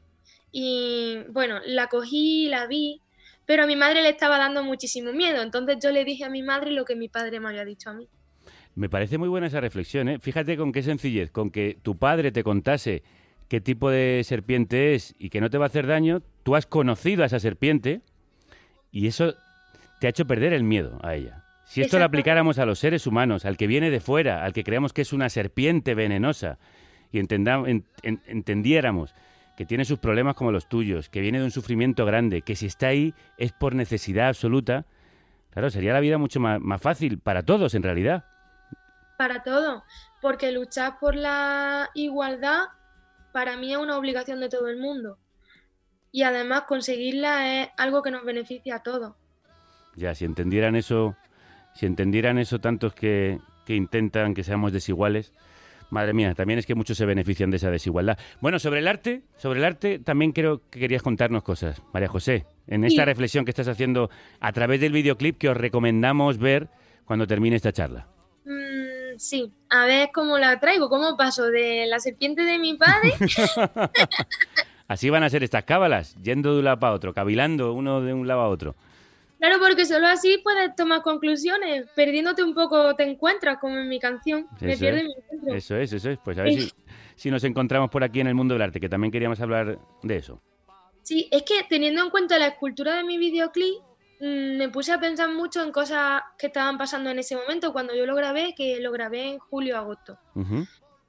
[0.51, 3.01] Y bueno, la cogí, la vi,
[3.45, 6.43] pero a mi madre le estaba dando muchísimo miedo, entonces yo le dije a mi
[6.43, 8.07] madre lo que mi padre me había dicho a mí.
[8.75, 10.19] Me parece muy buena esa reflexión, ¿eh?
[10.19, 13.03] Fíjate con qué sencillez, con que tu padre te contase
[13.47, 16.65] qué tipo de serpiente es y que no te va a hacer daño, tú has
[16.65, 18.01] conocido a esa serpiente
[18.91, 19.33] y eso
[19.99, 21.43] te ha hecho perder el miedo a ella.
[21.65, 24.63] Si esto lo aplicáramos a los seres humanos, al que viene de fuera, al que
[24.63, 26.57] creamos que es una serpiente venenosa,
[27.11, 29.13] y entendiéramos
[29.59, 32.67] que tiene sus problemas como los tuyos, que viene de un sufrimiento grande, que si
[32.67, 34.85] está ahí es por necesidad absoluta,
[35.49, 38.23] claro, sería la vida mucho más, más fácil para todos en realidad.
[39.17, 39.83] Para todo,
[40.21, 42.69] porque luchar por la igualdad
[43.33, 45.17] para mí es una obligación de todo el mundo.
[46.13, 49.13] Y además conseguirla es algo que nos beneficia a todos.
[49.97, 51.17] Ya, si entendieran eso,
[51.73, 55.33] si entendieran eso tantos que, que intentan que seamos desiguales,
[55.89, 58.17] madre mía, también es que muchos se benefician de esa desigualdad.
[58.41, 62.45] Bueno, sobre el arte, sobre el arte también creo que querías contarnos cosas, María José,
[62.67, 63.05] en esta Sí.
[63.05, 64.09] reflexión que estás haciendo
[64.39, 66.67] a través del videoclip que os recomendamos ver
[67.05, 68.07] cuando termine esta charla.
[68.45, 73.13] Mm, sí, a ver cómo la traigo, cómo paso de la serpiente de mi padre.
[74.87, 78.13] Así van a ser estas cábalas, yendo de un lado para otro, cavilando uno de
[78.13, 78.75] un lado a otro.
[79.39, 81.87] Claro, porque solo así puedes tomar conclusiones.
[81.95, 84.47] Perdiéndote un poco te encuentras, como en mi canción.
[84.59, 85.07] Me Eso pierdo y es.
[85.07, 85.55] me encuentro.
[85.55, 86.19] Eso es, eso es.
[86.23, 86.71] Pues a ver si,
[87.15, 90.15] si nos encontramos por aquí en el mundo del arte, que también queríamos hablar de
[90.15, 90.41] eso.
[91.03, 93.81] Sí, es que teniendo en cuenta la escultura de mi videoclip,
[94.19, 97.95] mm, me puse a pensar mucho en cosas que estaban pasando en ese momento cuando
[97.95, 100.19] yo lo grabé, que lo grabé en julio-agosto.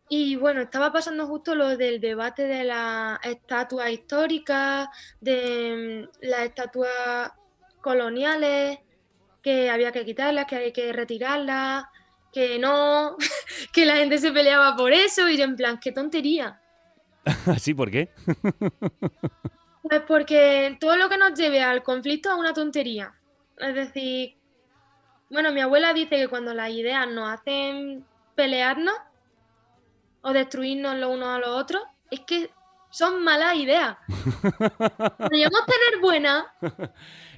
[0.09, 4.89] Y bueno, estaba pasando justo lo del debate de las estatuas históricas,
[5.20, 7.31] de mm, las estatuas
[7.81, 8.78] coloniales,
[9.43, 11.85] que había que quitarlas, que hay que retirarlas,
[12.33, 13.16] que no,
[13.72, 16.61] que la gente se peleaba por eso, y yo en plan, qué tontería.
[17.47, 18.11] ¿Así por qué?
[19.83, 23.14] Pues porque todo lo que nos lleve al conflicto es una tontería.
[23.57, 24.37] Es decir,
[25.31, 28.05] bueno, mi abuela dice que cuando las ideas nos hacen
[28.35, 28.95] pelearnos
[30.20, 32.51] o destruirnos los unos a los otros, es que
[32.91, 33.97] son malas ideas.
[35.18, 36.45] Podríamos tener buenas.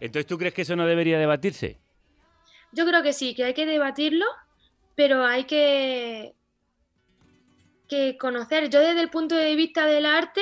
[0.02, 1.78] Entonces, ¿tú crees que eso no debería debatirse?
[2.72, 4.26] Yo creo que sí, que hay que debatirlo,
[4.96, 6.34] pero hay que,
[7.88, 8.68] que conocer.
[8.68, 10.40] Yo desde el punto de vista del arte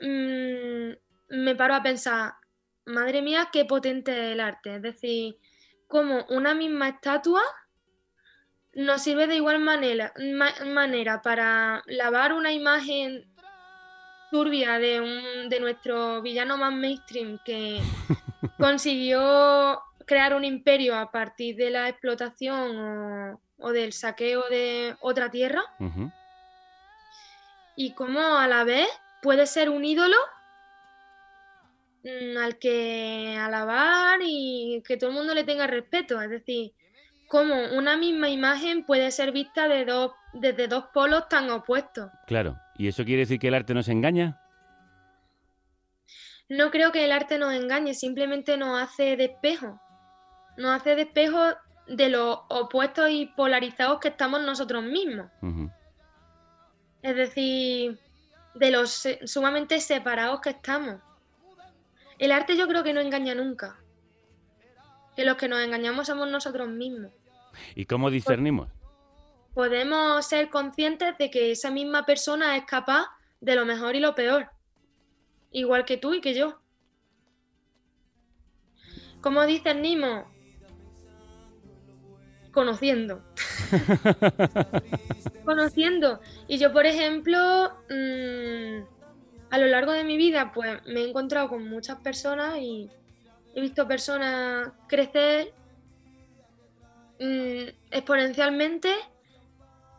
[0.00, 2.32] mm, me paro a pensar,
[2.86, 4.74] madre mía, qué potente es el arte.
[4.74, 5.36] Es decir,
[5.86, 7.42] como una misma estatua
[8.74, 13.24] nos sirve de igual manera, ma- manera para lavar una imagen
[14.32, 17.80] turbia de, un, de nuestro villano más mainstream que
[18.58, 25.30] consiguió crear un imperio a partir de la explotación o, o del saqueo de otra
[25.30, 25.62] tierra,
[27.76, 28.88] y cómo a la vez
[29.22, 30.16] puede ser un ídolo
[32.04, 36.20] mm, al que alabar y que todo el mundo le tenga respeto.
[36.20, 36.72] Es decir,
[37.28, 42.10] cómo una misma imagen puede ser vista de dos, desde dos polos tan opuestos.
[42.26, 42.58] Claro.
[42.76, 44.40] ¿Y eso quiere decir que el arte nos engaña?
[46.50, 49.80] No creo que el arte nos engañe, simplemente nos hace de espejo.
[50.56, 51.38] Nos hace de espejo
[51.86, 55.30] de los opuestos y polarizados que estamos nosotros mismos.
[57.02, 58.00] Es decir,
[58.56, 60.96] de los sumamente separados que estamos.
[62.18, 63.78] El arte yo creo que no engaña nunca.
[65.14, 67.12] Que los que nos engañamos somos nosotros mismos.
[67.76, 68.68] ¿Y cómo discernimos?
[69.54, 73.06] Podemos ser conscientes de que esa misma persona es capaz
[73.40, 74.50] de lo mejor y lo peor.
[75.50, 76.60] Igual que tú y que yo.
[79.20, 80.24] ¿Cómo discernimos?
[82.52, 83.22] Conociendo.
[85.44, 86.20] conociendo.
[86.48, 88.82] Y yo, por ejemplo, mm,
[89.50, 92.88] a lo largo de mi vida, pues me he encontrado con muchas personas y
[93.54, 95.52] he visto personas crecer
[97.18, 98.94] mm, exponencialmente,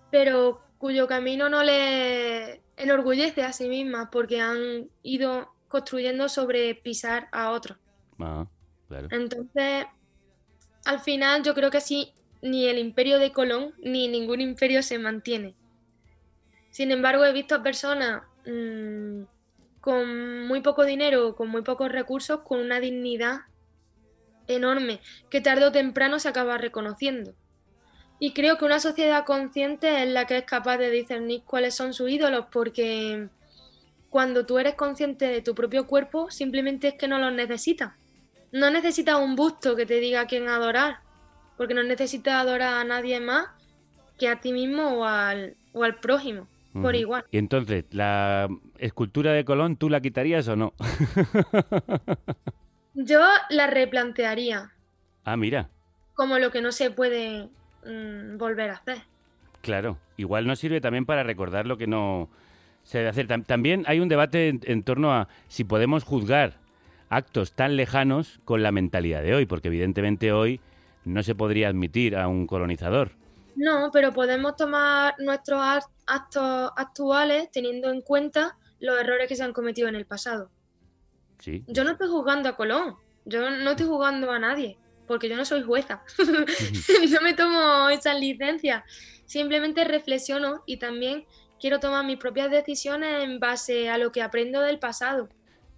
[0.10, 7.28] pero cuyo camino no les enorgullece a sí mismas porque han ido construyendo sobre pisar
[7.32, 7.78] a otros.
[8.20, 8.48] Ah,
[8.88, 9.08] claro.
[9.12, 9.86] Entonces,
[10.86, 15.00] al final yo creo que sí, ni el imperio de Colón ni ningún imperio se
[15.00, 15.56] mantiene.
[16.72, 19.24] Sin embargo, he visto a personas mm,
[19.80, 23.42] con muy poco dinero, con muy pocos recursos, con una dignidad
[24.48, 27.36] enorme, que tarde o temprano se acaba reconociendo.
[28.24, 31.92] Y creo que una sociedad consciente es la que es capaz de discernir cuáles son
[31.92, 33.30] sus ídolos, porque
[34.12, 37.94] cuando tú eres consciente de tu propio cuerpo, simplemente es que no los necesitas.
[38.52, 41.00] No necesitas un busto que te diga a quién adorar,
[41.58, 43.48] porque no necesitas adorar a nadie más
[44.20, 47.26] que a ti mismo o al, o al prójimo, por igual.
[47.32, 48.48] Y entonces, ¿la
[48.78, 50.76] escultura de Colón tú la quitarías o no?
[52.94, 53.20] Yo
[53.50, 54.74] la replantearía
[55.24, 55.72] ah, mira,
[56.14, 57.50] como lo que no se puede
[57.86, 58.98] mm, volver a hacer.
[59.62, 59.98] claro.
[60.18, 62.30] Igual nos sirve también para recordar lo que no
[62.84, 63.28] se debe hacer.
[63.28, 66.58] Tam- también hay un debate en, en torno a si podemos juzgar
[67.10, 70.60] actos tan lejanos con la mentalidad de hoy, porque evidentemente hoy
[71.06, 73.12] no se podría admitir a un colonizador.
[73.56, 79.44] No, pero podemos tomar nuestros act- actos actuales teniendo en cuenta los errores que se
[79.44, 80.50] han cometido en el pasado.
[81.40, 81.64] Sí.
[81.68, 84.78] Yo no estoy juzgando a Colón, yo no estoy juzgando a nadie,
[85.12, 86.02] porque yo no soy jueza.
[87.12, 88.84] no me tomo esas licencias.
[89.26, 91.26] Simplemente reflexiono y también
[91.60, 95.30] quiero tomar mis propias decisiones en base a lo que aprendo del pasado.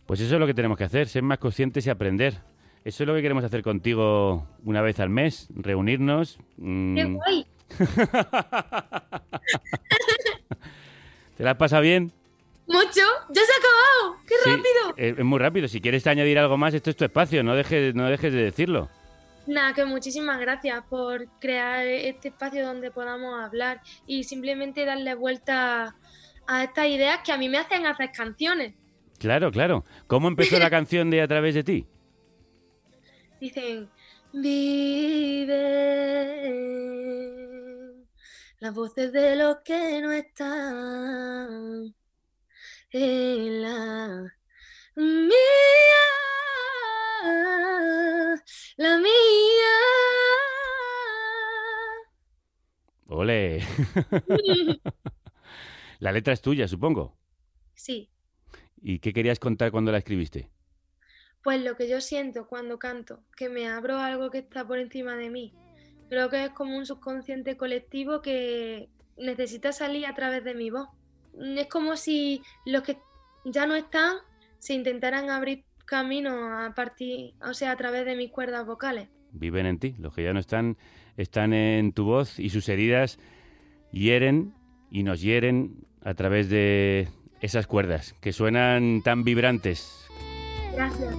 [0.06, 2.36] Pues eso es lo que tenemos que hacer, ser más conscientes y aprender.
[2.84, 6.38] Eso es lo que queremos hacer contigo una vez al mes, reunirnos.
[6.58, 7.46] mm, ¡Qué guay!
[11.38, 12.12] ¿Te la has pasado bien?
[12.68, 13.02] ¡Mucho!
[13.30, 14.18] ¡Ya se ha acabado!
[14.28, 14.94] ¡Qué Sí, rápido!
[14.98, 15.68] Es, es muy rápido.
[15.68, 17.44] Si quieres añadir algo más, esto es tu espacio.
[17.44, 18.90] No dejes, no dejes de decirlo.
[19.46, 25.96] Nada, que muchísimas gracias por crear este espacio donde podamos hablar y simplemente darle vuelta
[26.48, 28.74] a estas ideas que a mí me hacen hacer canciones.
[29.20, 29.86] Claro, claro.
[30.08, 31.88] ¿Cómo empezó la canción de A través de ti?
[33.40, 33.90] Dicen,
[34.32, 35.54] vive
[38.60, 41.94] las voces de los que no están
[42.92, 44.34] en la
[44.96, 45.34] mía,
[48.78, 49.76] la mía.
[53.08, 53.64] Ole.
[56.00, 57.18] la letra es tuya, supongo.
[57.76, 58.10] Sí,
[58.86, 60.50] ¿Y qué querías contar cuando la escribiste?
[61.44, 64.80] pues lo que yo siento cuando canto, que me abro a algo que está por
[64.80, 65.54] encima de mí.
[66.10, 70.88] Creo que es como un subconsciente colectivo que necesita salir a través de mi voz.
[71.38, 72.98] Es como si los que
[73.44, 74.18] ya no están
[74.60, 79.10] se intentaran abrir camino a partir, o sea, a través de mis cuerdas vocales.
[79.32, 79.96] Viven en ti.
[80.00, 80.78] Los que ya no están,
[81.18, 83.20] están en tu voz y sus heridas
[83.92, 84.54] hieren
[84.90, 87.08] y nos hieren a través de
[87.42, 90.08] esas cuerdas que suenan tan vibrantes.
[90.74, 91.16] Gracias.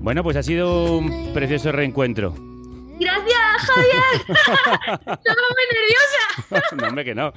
[0.00, 2.34] Bueno, pues ha sido un precioso reencuentro.
[2.98, 4.38] Gracias, Javier.
[4.88, 6.66] Estaba muy nerviosa.
[6.76, 7.32] no, hombre, que no.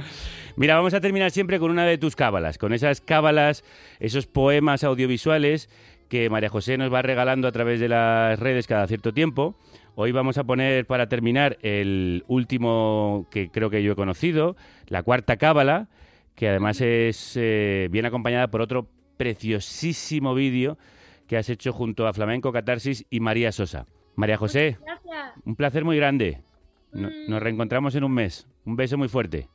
[0.55, 3.63] Mira, vamos a terminar siempre con una de tus cábalas, con esas cábalas,
[3.99, 5.69] esos poemas audiovisuales
[6.09, 9.55] que María José nos va regalando a través de las redes cada cierto tiempo.
[9.95, 14.55] Hoy vamos a poner para terminar el último que creo que yo he conocido,
[14.87, 15.87] la cuarta cábala,
[16.35, 18.87] que además es eh, bien acompañada por otro
[19.17, 20.77] preciosísimo vídeo
[21.27, 23.85] que has hecho junto a Flamenco Catarsis y María Sosa.
[24.15, 24.77] María José,
[25.45, 26.41] un placer muy grande.
[26.91, 28.47] No- nos reencontramos en un mes.
[28.65, 29.47] Un beso muy fuerte.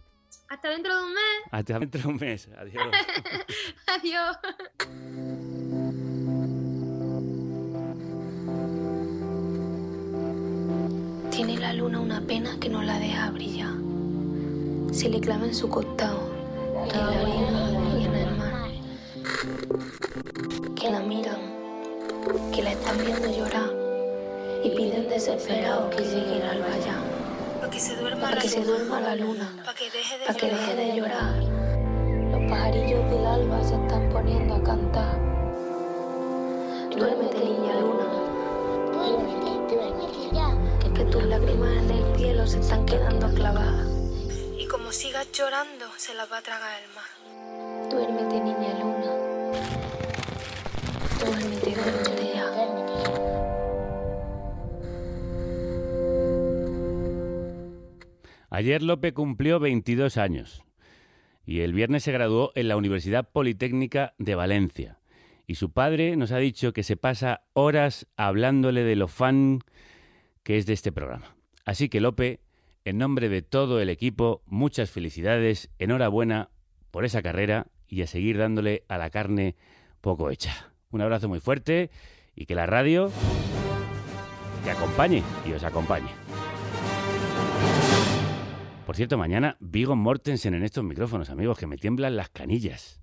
[0.49, 1.23] Hasta dentro de un mes.
[1.51, 2.49] Hasta dentro de un mes.
[2.59, 2.87] Adiós.
[3.87, 4.39] Adiós.
[11.39, 13.73] Tiene la luna una pena que no la deja brillar.
[14.91, 16.19] Se le clava en su costado,
[16.83, 18.71] en la arena y en el mar.
[20.75, 21.39] Que la miran,
[22.53, 23.71] que la están viendo llorar
[24.65, 26.99] y piden desesperados que llegue el alba ya.
[27.61, 28.71] Para que se duerma la que se luna.
[28.73, 30.67] duerma la luna, Para que deje de que llorar.
[30.67, 31.37] deje de llorar.
[32.33, 35.21] Los pajarillos del alba se están poniendo a cantar.
[36.99, 38.07] Duérmete, niña luna.
[38.93, 40.68] Duérmete, duérmete ya.
[40.99, 43.87] Que, tus lágrimas en el cielo se están quedando clavadas.
[44.59, 47.89] Y como sigas llorando, se las va a tragar el mar.
[47.89, 49.07] Duérmete, niña luna.
[51.21, 52.47] Duérmete, duérmete ya.
[58.51, 60.65] Ayer Lope cumplió 22 años
[61.47, 64.99] y el viernes se graduó en la Universidad Politécnica de Valencia.
[65.47, 69.61] Y su padre nos ha dicho que se pasa horas hablándole de lo fan
[70.49, 71.37] que es de este programa.
[71.67, 72.41] Así que Lope,
[72.87, 76.49] en nombre de todo el equipo, muchas felicidades, enhorabuena
[76.91, 79.57] por esa carrera y a seguir dándole a la carne
[80.01, 80.73] poco hecha.
[80.91, 81.91] Un abrazo muy fuerte
[82.35, 83.13] y que la radio
[84.65, 86.09] te acompañe y os acompañe.
[88.87, 93.03] Por cierto, mañana Vigo Mortensen en estos micrófonos, amigos, que me tiemblan las canillas.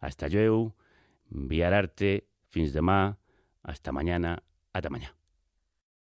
[0.00, 0.74] Hasta luego,
[1.30, 3.18] enviar arte, fins demà,
[3.62, 5.19] hasta mañana, hasta mañana.